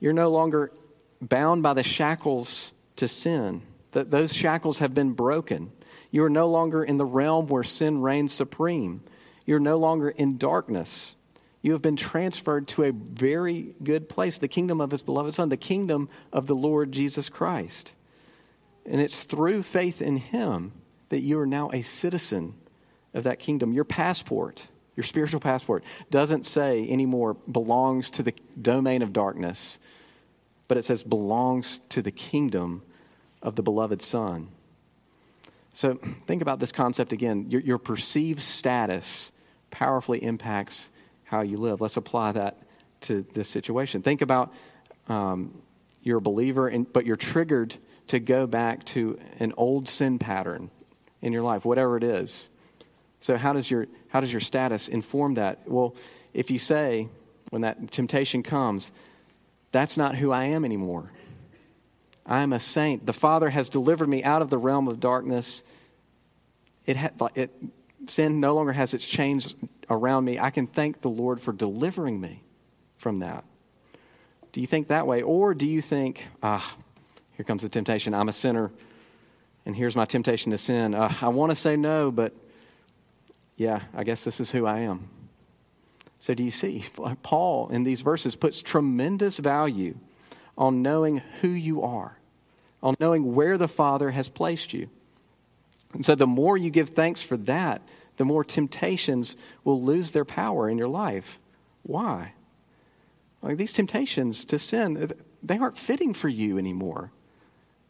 You're 0.00 0.12
no 0.12 0.30
longer 0.30 0.72
bound 1.20 1.62
by 1.62 1.74
the 1.74 1.82
shackles 1.82 2.72
to 2.98 3.08
sin, 3.08 3.62
that 3.92 4.10
those 4.10 4.34
shackles 4.34 4.78
have 4.78 4.94
been 4.94 5.12
broken. 5.12 5.72
You 6.10 6.24
are 6.24 6.30
no 6.30 6.48
longer 6.48 6.84
in 6.84 6.96
the 6.96 7.04
realm 7.04 7.46
where 7.48 7.64
sin 7.64 8.00
reigns 8.00 8.32
supreme. 8.32 9.02
You're 9.46 9.60
no 9.60 9.78
longer 9.78 10.10
in 10.10 10.38
darkness. 10.38 11.16
You 11.62 11.72
have 11.72 11.82
been 11.82 11.96
transferred 11.96 12.68
to 12.68 12.84
a 12.84 12.92
very 12.92 13.74
good 13.82 14.08
place, 14.08 14.38
the 14.38 14.48
kingdom 14.48 14.80
of 14.80 14.90
his 14.90 15.02
beloved 15.02 15.34
Son, 15.34 15.48
the 15.48 15.56
kingdom 15.56 16.08
of 16.32 16.46
the 16.46 16.54
Lord 16.54 16.92
Jesus 16.92 17.28
Christ. 17.28 17.94
And 18.86 19.00
it's 19.00 19.22
through 19.22 19.62
faith 19.64 20.00
in 20.00 20.16
him 20.16 20.72
that 21.08 21.20
you 21.20 21.38
are 21.38 21.46
now 21.46 21.70
a 21.72 21.82
citizen 21.82 22.54
of 23.12 23.24
that 23.24 23.38
kingdom. 23.38 23.72
Your 23.72 23.84
passport, 23.84 24.66
your 24.96 25.04
spiritual 25.04 25.40
passport, 25.40 25.82
doesn't 26.10 26.46
say 26.46 26.88
anymore 26.88 27.34
belongs 27.50 28.10
to 28.10 28.22
the 28.22 28.34
domain 28.60 29.02
of 29.02 29.12
darkness, 29.12 29.78
but 30.68 30.78
it 30.78 30.84
says 30.84 31.02
belongs 31.02 31.80
to 31.90 32.02
the 32.02 32.10
kingdom 32.10 32.82
of 33.42 33.56
the 33.56 33.62
beloved 33.62 34.02
Son. 34.02 34.48
So 35.74 35.98
think 36.26 36.42
about 36.42 36.58
this 36.58 36.72
concept 36.72 37.12
again. 37.12 37.46
Your, 37.50 37.60
your, 37.60 37.78
perceived 37.78 38.40
status 38.40 39.30
powerfully 39.70 40.22
impacts 40.22 40.90
how 41.24 41.42
you 41.42 41.56
live. 41.56 41.80
Let's 41.80 41.96
apply 41.96 42.32
that 42.32 42.56
to 43.02 43.24
this 43.34 43.48
situation. 43.48 44.02
Think 44.02 44.22
about 44.22 44.52
um, 45.08 45.62
you're 46.02 46.18
a 46.18 46.22
believer, 46.22 46.68
in, 46.68 46.84
but 46.84 47.06
you're 47.06 47.16
triggered 47.16 47.76
to 48.08 48.18
go 48.18 48.46
back 48.46 48.84
to 48.86 49.18
an 49.38 49.52
old 49.56 49.88
sin 49.88 50.18
pattern 50.18 50.70
in 51.22 51.32
your 51.32 51.42
life, 51.42 51.64
whatever 51.64 51.96
it 51.96 52.02
is. 52.02 52.48
So 53.20 53.36
how 53.36 53.52
does 53.52 53.70
your 53.70 53.86
how 54.08 54.20
does 54.20 54.32
your 54.32 54.40
status 54.40 54.88
inform 54.88 55.34
that? 55.34 55.68
Well, 55.68 55.94
if 56.32 56.50
you 56.50 56.58
say 56.58 57.08
when 57.50 57.62
that 57.62 57.92
temptation 57.92 58.42
comes, 58.42 58.90
that's 59.72 59.96
not 59.96 60.16
who 60.16 60.32
I 60.32 60.44
am 60.44 60.64
anymore. 60.64 61.10
I 62.28 62.42
am 62.42 62.52
a 62.52 62.60
saint. 62.60 63.06
The 63.06 63.14
Father 63.14 63.48
has 63.48 63.70
delivered 63.70 64.08
me 64.08 64.22
out 64.22 64.42
of 64.42 64.50
the 64.50 64.58
realm 64.58 64.86
of 64.86 65.00
darkness. 65.00 65.62
It, 66.84 66.96
ha- 66.96 67.30
it, 67.34 67.50
sin 68.06 68.38
no 68.38 68.54
longer 68.54 68.72
has 68.72 68.92
its 68.92 69.06
chains 69.06 69.56
around 69.88 70.26
me. 70.26 70.38
I 70.38 70.50
can 70.50 70.66
thank 70.66 71.00
the 71.00 71.08
Lord 71.08 71.40
for 71.40 71.52
delivering 71.52 72.20
me 72.20 72.42
from 72.98 73.20
that. 73.20 73.44
Do 74.52 74.60
you 74.60 74.66
think 74.66 74.88
that 74.88 75.06
way? 75.06 75.22
Or 75.22 75.54
do 75.54 75.66
you 75.66 75.80
think, 75.80 76.26
ah, 76.42 76.76
here 77.32 77.44
comes 77.44 77.62
the 77.62 77.68
temptation. 77.70 78.12
I'm 78.12 78.28
a 78.28 78.32
sinner, 78.32 78.70
and 79.64 79.74
here's 79.74 79.96
my 79.96 80.04
temptation 80.04 80.52
to 80.52 80.58
sin. 80.58 80.94
Uh, 80.94 81.12
I 81.22 81.28
want 81.28 81.50
to 81.50 81.56
say 81.56 81.76
no, 81.76 82.10
but 82.10 82.34
yeah, 83.56 83.82
I 83.94 84.04
guess 84.04 84.22
this 84.22 84.38
is 84.38 84.50
who 84.50 84.66
I 84.66 84.80
am. 84.80 85.08
So, 86.18 86.34
do 86.34 86.42
you 86.42 86.50
see? 86.50 86.84
Paul 87.22 87.68
in 87.68 87.84
these 87.84 88.00
verses 88.00 88.34
puts 88.34 88.60
tremendous 88.60 89.38
value 89.38 89.96
on 90.56 90.82
knowing 90.82 91.22
who 91.40 91.48
you 91.48 91.82
are 91.82 92.17
on 92.82 92.94
knowing 93.00 93.34
where 93.34 93.58
the 93.58 93.68
Father 93.68 94.10
has 94.10 94.28
placed 94.28 94.72
you. 94.72 94.88
And 95.92 96.04
so 96.04 96.14
the 96.14 96.26
more 96.26 96.56
you 96.56 96.70
give 96.70 96.90
thanks 96.90 97.22
for 97.22 97.36
that, 97.38 97.82
the 98.16 98.24
more 98.24 98.44
temptations 98.44 99.36
will 99.64 99.82
lose 99.82 100.10
their 100.10 100.24
power 100.24 100.68
in 100.68 100.78
your 100.78 100.88
life. 100.88 101.40
Why? 101.82 102.34
Like 103.42 103.56
these 103.56 103.72
temptations 103.72 104.44
to 104.46 104.58
sin, 104.58 105.12
they 105.42 105.58
aren't 105.58 105.78
fitting 105.78 106.14
for 106.14 106.28
you 106.28 106.58
anymore. 106.58 107.12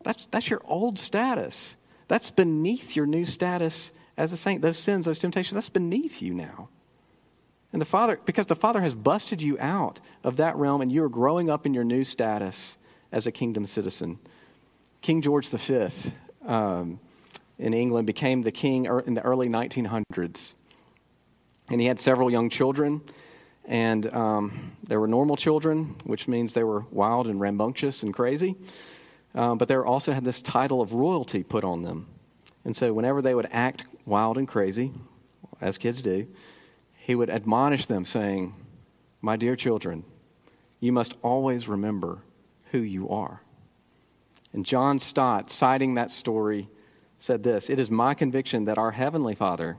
That's, 0.05 0.27
that's 0.27 0.51
your 0.51 0.63
old 0.65 0.99
status. 0.99 1.77
That's 2.07 2.31
beneath 2.31 2.95
your 2.95 3.07
new 3.07 3.25
status 3.25 3.91
as 4.17 4.33
a 4.33 4.37
saint. 4.37 4.63
Those 4.63 4.79
sins, 4.79 5.07
those 5.07 5.19
temptations, 5.19 5.55
that's 5.55 5.69
beneath 5.69 6.23
you 6.23 6.35
now. 6.35 6.69
And 7.73 7.83
the 7.83 7.87
Father, 7.87 8.19
because 8.25 8.47
the 8.47 8.57
Father 8.57 8.81
has 8.81 8.95
busted 8.95 9.43
you 9.43 9.59
out 9.59 10.01
of 10.25 10.37
that 10.37 10.57
realm 10.57 10.81
and 10.81 10.91
you 10.91 11.03
are 11.05 11.09
growing 11.09 11.51
up 11.51 11.67
in 11.67 11.75
your 11.75 11.85
new 11.85 12.05
status 12.05 12.79
as 13.13 13.27
a 13.27 13.33
kingdom 13.33 13.67
citizen. 13.67 14.19
King 15.01 15.23
George 15.23 15.49
V 15.49 15.89
um, 16.47 17.01
in 17.59 17.75
England 17.75 18.07
became 18.07 18.43
the 18.43 18.53
king 18.53 18.87
in 19.07 19.15
the 19.15 19.23
early 19.23 19.49
1900s. 19.49 20.55
And 21.71 21.81
he 21.81 21.87
had 21.87 22.01
several 22.01 22.31
young 22.31 22.51
children. 22.51 23.03
And 23.65 24.13
um, 24.15 24.77
they 24.83 24.97
were 24.97 25.07
normal 25.07 25.37
children, 25.37 25.97
which 26.05 26.27
means 26.27 26.55
they 26.55 26.65
were 26.65 26.87
wild 26.91 27.27
and 27.27 27.39
rambunctious 27.39 28.03
and 28.03 28.15
crazy. 28.15 28.57
Um, 29.35 29.59
but 29.59 29.69
they 29.69 29.77
also 29.77 30.13
had 30.13 30.25
this 30.25 30.41
title 30.41 30.81
of 30.81 30.95
royalty 30.95 31.43
put 31.43 31.65
on 31.65 31.83
them. 31.83 32.07
And 32.65 32.75
so 32.75 32.93
whenever 32.93 33.21
they 33.21 33.35
would 33.35 33.49
act 33.51 33.85
wild 34.07 34.39
and 34.39 34.49
crazy, 34.49 34.93
as 35.61 35.77
kids 35.77 36.01
do, 36.01 36.27
he 36.97 37.15
would 37.15 37.31
admonish 37.31 37.87
them, 37.87 38.05
saying, 38.05 38.55
My 39.21 39.37
dear 39.37 39.55
children, 39.55 40.05
you 40.81 40.93
must 40.93 41.15
always 41.23 41.69
remember 41.69 42.23
who 42.71 42.79
you 42.79 43.09
are. 43.11 43.43
And 44.53 44.65
John 44.65 44.99
Stott, 44.99 45.51
citing 45.51 45.95
that 45.95 46.11
story, 46.11 46.69
said 47.19 47.43
this 47.43 47.69
It 47.69 47.79
is 47.79 47.91
my 47.91 48.15
conviction 48.15 48.65
that 48.67 48.79
our 48.79 48.93
Heavenly 48.93 49.35
Father 49.35 49.77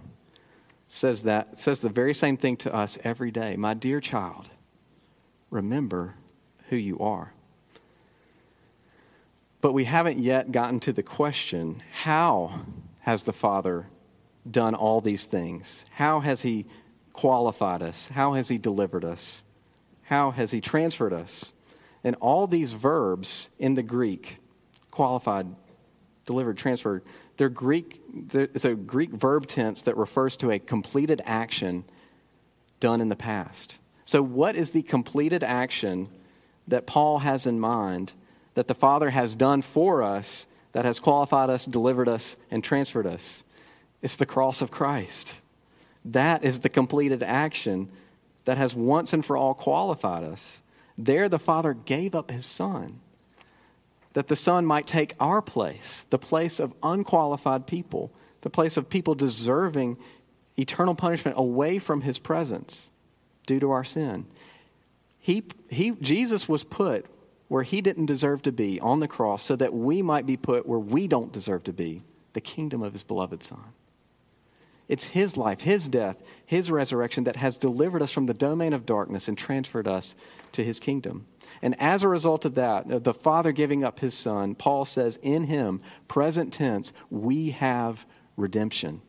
says 0.88 1.24
that 1.24 1.60
says 1.60 1.82
the 1.82 1.90
very 1.90 2.14
same 2.14 2.36
thing 2.36 2.58
to 2.58 2.74
us 2.74 2.98
every 3.04 3.32
day. 3.32 3.56
My 3.56 3.74
dear 3.74 4.02
child, 4.02 4.50
remember 5.50 6.16
who 6.70 6.76
you 6.76 7.00
are. 7.00 7.34
But 9.62 9.74
we 9.74 9.86
haven't 9.86 10.20
yet 10.20 10.52
gotten 10.52 10.80
to 10.82 10.94
the 10.94 11.04
question 11.04 11.84
how 11.92 12.62
has 13.02 13.24
the 13.24 13.34
Father 13.34 13.88
done 14.50 14.74
all 14.76 15.02
these 15.02 15.26
things? 15.26 15.86
How 15.92 16.22
has 16.22 16.42
He 16.42 16.66
qualified 17.14 17.82
us? 17.82 18.08
How 18.08 18.34
has 18.34 18.48
He 18.48 18.58
delivered 18.58 19.04
us? 19.04 19.44
How 20.04 20.32
has 20.32 20.52
He 20.52 20.62
transferred 20.62 21.14
us? 21.14 21.52
And 22.04 22.16
all 22.22 22.48
these 22.48 22.74
verbs 22.74 23.50
in 23.60 23.76
the 23.76 23.84
Greek 23.84 24.38
qualified, 24.92 25.48
delivered, 26.26 26.58
transferred. 26.58 27.04
They're 27.38 27.50
Greek, 27.50 28.02
they're, 28.14 28.50
it's 28.54 28.66
a 28.66 28.76
Greek 28.76 29.12
verb 29.12 29.48
tense 29.48 29.82
that 29.84 29.98
refers 29.98 30.36
to 30.38 30.52
a 30.52 30.60
completed 30.60 31.22
action 31.26 31.86
done 32.80 33.02
in 33.02 33.10
the 33.10 33.16
past. 33.16 33.78
So, 34.06 34.22
what 34.22 34.56
is 34.56 34.72
the 34.72 34.82
completed 34.82 35.44
action 35.44 36.10
that 36.68 36.88
Paul 36.88 37.20
has 37.20 37.46
in 37.46 37.60
mind 37.60 38.14
that 38.56 38.68
the 38.68 38.74
Father 38.74 39.12
has 39.12 39.36
done 39.36 39.62
for 39.62 40.04
us 40.04 40.48
that 40.72 40.86
has 40.86 41.00
qualified 41.00 41.50
us, 41.50 41.66
delivered 41.66 42.10
us, 42.10 42.36
and 42.50 42.64
transferred 42.64 43.08
us? 43.08 43.44
It's 44.02 44.16
the 44.16 44.26
cross 44.26 44.62
of 44.62 44.72
Christ. 44.72 45.42
That 46.06 46.44
is 46.44 46.60
the 46.60 46.70
completed 46.70 47.22
action 47.22 47.90
that 48.46 48.58
has 48.58 48.76
once 48.76 49.14
and 49.14 49.26
for 49.26 49.38
all 49.38 49.54
qualified 49.54 50.24
us. 50.24 50.60
There, 50.98 51.30
the 51.30 51.40
Father 51.40 51.74
gave 51.74 52.16
up 52.16 52.32
his 52.32 52.46
Son 52.46 53.00
that 54.14 54.28
the 54.28 54.36
Son 54.36 54.66
might 54.66 54.88
take 54.88 55.14
our 55.20 55.42
place, 55.42 56.06
the 56.10 56.18
place 56.18 56.60
of 56.60 56.74
unqualified 56.82 57.68
people, 57.68 58.12
the 58.42 58.50
place 58.50 58.78
of 58.78 58.90
people 58.90 59.16
deserving 59.16 59.98
eternal 60.58 60.96
punishment 60.96 61.38
away 61.38 61.80
from 61.80 62.02
his 62.02 62.20
presence 62.20 62.90
due 63.46 63.60
to 63.60 63.72
our 63.72 63.84
sin. 63.84 64.26
He, 65.20 65.44
he, 65.70 65.92
Jesus 65.92 66.50
was 66.50 66.64
put 66.64 67.06
where 67.48 67.64
he 67.64 67.82
didn't 67.82 68.06
deserve 68.06 68.42
to 68.44 68.52
be 68.52 68.80
on 68.80 69.00
the 69.00 69.08
cross 69.08 69.44
so 69.44 69.56
that 69.56 69.74
we 69.74 70.02
might 70.02 70.26
be 70.26 70.38
put 70.38 70.68
where 70.68 70.80
we 70.80 71.08
don't 71.08 71.32
deserve 71.32 71.64
to 71.64 71.74
be, 71.74 72.04
the 72.34 72.42
kingdom 72.42 72.82
of 72.82 72.94
his 72.94 73.04
beloved 73.04 73.44
Son. 73.44 73.74
It's 74.88 75.06
his 75.06 75.38
life, 75.38 75.62
his 75.62 75.88
death, 75.88 76.18
his 76.46 76.72
resurrection 76.72 77.24
that 77.26 77.36
has 77.36 77.56
delivered 77.56 78.02
us 78.02 78.12
from 78.12 78.26
the 78.26 78.34
domain 78.34 78.74
of 78.74 78.86
darkness 78.86 79.28
and 79.28 79.38
transferred 79.38 79.88
us 79.88 80.16
to 80.54 80.64
his 80.64 80.80
kingdom. 80.80 81.28
And 81.62 81.80
as 81.80 82.04
a 82.04 82.08
result 82.08 82.46
of 82.46 82.56
that, 82.56 82.92
uh, 82.92 83.00
the 83.00 83.14
Father 83.14 83.52
giving 83.52 83.84
up 83.84 84.00
his 84.00 84.14
Son, 84.14 84.56
Paul 84.56 84.86
says, 84.86 85.18
in 85.22 85.46
him, 85.46 85.82
present 86.08 86.54
tense, 86.54 86.94
we 87.10 87.52
have 87.52 88.06
redemption. 88.38 89.02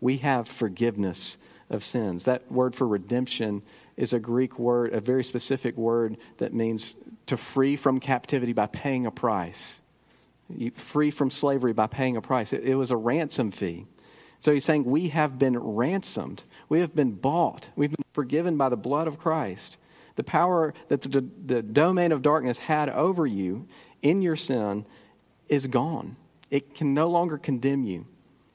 We 0.00 0.18
have 0.18 0.48
forgiveness 0.48 1.38
of 1.70 1.84
sins. 1.84 2.24
That 2.24 2.50
word 2.50 2.74
for 2.74 2.86
redemption 2.86 3.62
is 3.96 4.12
a 4.12 4.18
Greek 4.18 4.58
word, 4.58 4.92
a 4.92 5.00
very 5.00 5.24
specific 5.24 5.76
word 5.76 6.16
that 6.38 6.54
means 6.54 6.96
to 7.26 7.36
free 7.36 7.76
from 7.76 8.00
captivity 8.00 8.52
by 8.52 8.66
paying 8.66 9.06
a 9.06 9.10
price. 9.10 9.80
free 10.76 11.10
from 11.10 11.30
slavery 11.30 11.72
by 11.72 11.86
paying 11.86 12.16
a 12.16 12.22
price. 12.22 12.52
It, 12.52 12.64
it 12.64 12.74
was 12.76 12.90
a 12.90 12.96
ransom 12.96 13.50
fee. 13.50 13.86
So 14.40 14.52
he's 14.52 14.64
saying 14.64 14.84
we 14.84 15.08
have 15.08 15.38
been 15.38 15.58
ransomed. 15.58 16.44
We 16.68 16.80
have 16.80 16.94
been 16.94 17.12
bought. 17.12 17.70
We've 17.76 17.90
been 17.90 18.04
forgiven 18.12 18.56
by 18.56 18.68
the 18.68 18.76
blood 18.76 19.08
of 19.08 19.18
Christ. 19.18 19.76
The 20.18 20.24
power 20.24 20.74
that 20.88 21.02
the, 21.02 21.24
the 21.46 21.62
domain 21.62 22.10
of 22.10 22.22
darkness 22.22 22.58
had 22.58 22.88
over 22.88 23.24
you 23.24 23.68
in 24.02 24.20
your 24.20 24.34
sin 24.34 24.84
is 25.48 25.68
gone. 25.68 26.16
It 26.50 26.74
can 26.74 26.92
no 26.92 27.06
longer 27.08 27.38
condemn 27.38 27.84
you, 27.84 28.04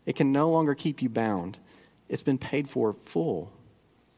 it 0.05 0.17
can 0.17 0.33
no 0.33 0.49
longer 0.49 0.75
keep 0.75 1.01
you 1.01 1.07
bound. 1.07 1.59
It's 2.09 2.21
been 2.21 2.37
paid 2.37 2.69
for 2.69 2.93
full 3.05 3.53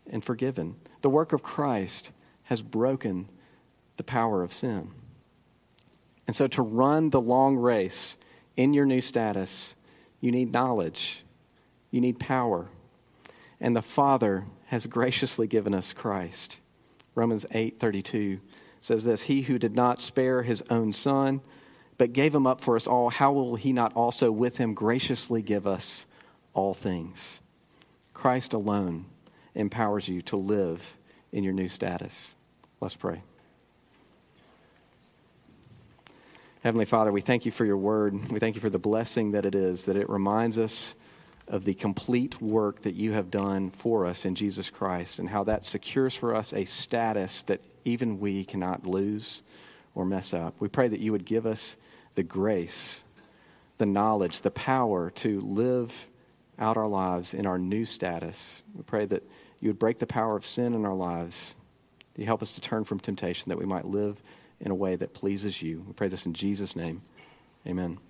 and 0.10 0.26
forgiven. 0.26 0.76
The 1.02 1.10
work 1.10 1.34
of 1.34 1.44
Christ 1.44 2.10
has 2.46 2.64
broken 2.64 3.30
the 3.98 4.04
power 4.04 4.42
of 4.42 4.52
sin. 4.52 4.90
And 6.26 6.36
so, 6.36 6.48
to 6.48 6.64
run 6.64 7.12
the 7.12 7.22
long 7.22 7.58
race 7.58 8.18
in 8.58 8.74
your 8.74 8.88
new 8.88 9.02
status, 9.02 9.76
you 10.20 10.32
need 10.32 10.52
knowledge 10.52 11.24
you 11.92 12.02
need 12.02 12.20
power. 12.20 12.68
And 13.62 13.76
the 13.76 13.84
Father 13.84 14.46
has 14.66 14.86
graciously 14.98 15.46
given 15.46 15.76
us 15.76 15.94
Christ. 15.94 16.60
Romans 17.16 17.46
8:32 17.52 18.40
says 18.82 19.04
this, 19.04 19.24
"He 19.24 19.44
who 19.44 19.58
did 19.58 19.76
not 19.76 20.00
spare 20.00 20.44
his 20.44 20.62
own 20.70 20.94
son, 20.94 21.42
but 21.98 22.14
gave 22.14 22.36
him 22.36 22.46
up 22.46 22.62
for 22.62 22.76
us 22.76 22.86
all, 22.86 23.10
how 23.10 23.32
will 23.32 23.56
he 23.56 23.74
not 23.74 23.94
also 23.96 24.32
with 24.32 24.58
him 24.58 24.74
graciously 24.74 25.42
give 25.42 25.66
us 25.66 26.06
all 26.54 26.74
things?" 26.74 27.40
Christ 28.14 28.54
alone 28.54 29.06
empowers 29.56 30.08
you 30.08 30.22
to 30.24 30.36
live 30.36 30.98
in 31.32 31.44
your 31.44 31.54
new 31.54 31.68
status. 31.68 32.36
Let's 32.82 32.96
pray. 32.96 33.24
Heavenly 36.64 36.86
Father, 36.86 37.12
we 37.12 37.22
thank 37.22 37.46
you 37.46 37.52
for 37.52 37.64
your 37.64 37.78
word. 37.78 38.32
We 38.32 38.40
thank 38.40 38.56
you 38.56 38.62
for 38.62 38.70
the 38.70 38.80
blessing 38.80 39.32
that 39.32 39.46
it 39.46 39.54
is, 39.54 39.86
that 39.86 39.96
it 39.96 40.10
reminds 40.10 40.58
us 40.58 40.96
of 41.48 41.66
the 41.66 41.74
complete 41.74 42.42
work 42.42 42.82
that 42.82 42.96
you 42.96 43.12
have 43.14 43.30
done 43.30 43.70
for 43.70 44.06
us 44.06 44.26
in 44.26 44.36
Jesus 44.36 44.70
Christ 44.70 45.20
and 45.20 45.30
how 45.30 45.44
that 45.44 45.64
secures 45.64 46.16
for 46.16 46.36
us 46.36 46.54
a 46.54 46.66
status 46.66 47.44
that 47.44 47.62
even 47.84 48.20
we 48.20 48.44
cannot 48.44 48.86
lose 48.86 49.44
or 49.94 50.06
mess 50.06 50.34
up. 50.34 50.56
We 50.60 50.68
pray 50.68 50.88
that 50.88 51.00
you 51.00 51.12
would 51.12 51.26
give 51.26 51.46
us 51.46 51.78
the 52.16 52.24
grace, 52.24 53.04
the 53.78 53.86
knowledge, 53.86 54.42
the 54.42 54.52
power 54.52 55.12
to 55.12 55.42
live 55.42 56.08
out 56.58 56.78
our 56.78 56.88
lives 56.88 57.34
in 57.34 57.46
our 57.46 57.60
new 57.60 57.86
status. 57.86 58.64
We 58.74 58.84
pray 58.84 59.06
that 59.06 59.24
you 59.60 59.70
would 59.70 59.80
break 59.80 60.00
the 60.00 60.08
power 60.08 60.36
of 60.36 60.46
sin 60.46 60.74
in 60.74 60.86
our 60.86 60.96
lives. 60.96 61.56
You 62.16 62.26
help 62.26 62.42
us 62.42 62.54
to 62.54 62.62
turn 62.62 62.86
from 62.86 63.00
temptation 63.00 63.50
that 63.50 63.58
we 63.58 63.66
might 63.66 63.86
live 63.86 64.22
in 64.60 64.72
a 64.72 64.76
way 64.76 64.96
that 64.96 65.14
pleases 65.14 65.62
you. 65.62 65.84
We 65.86 65.94
pray 65.94 66.08
this 66.08 66.26
in 66.26 66.34
Jesus' 66.34 66.76
name. 66.76 67.02
Amen. 67.68 68.05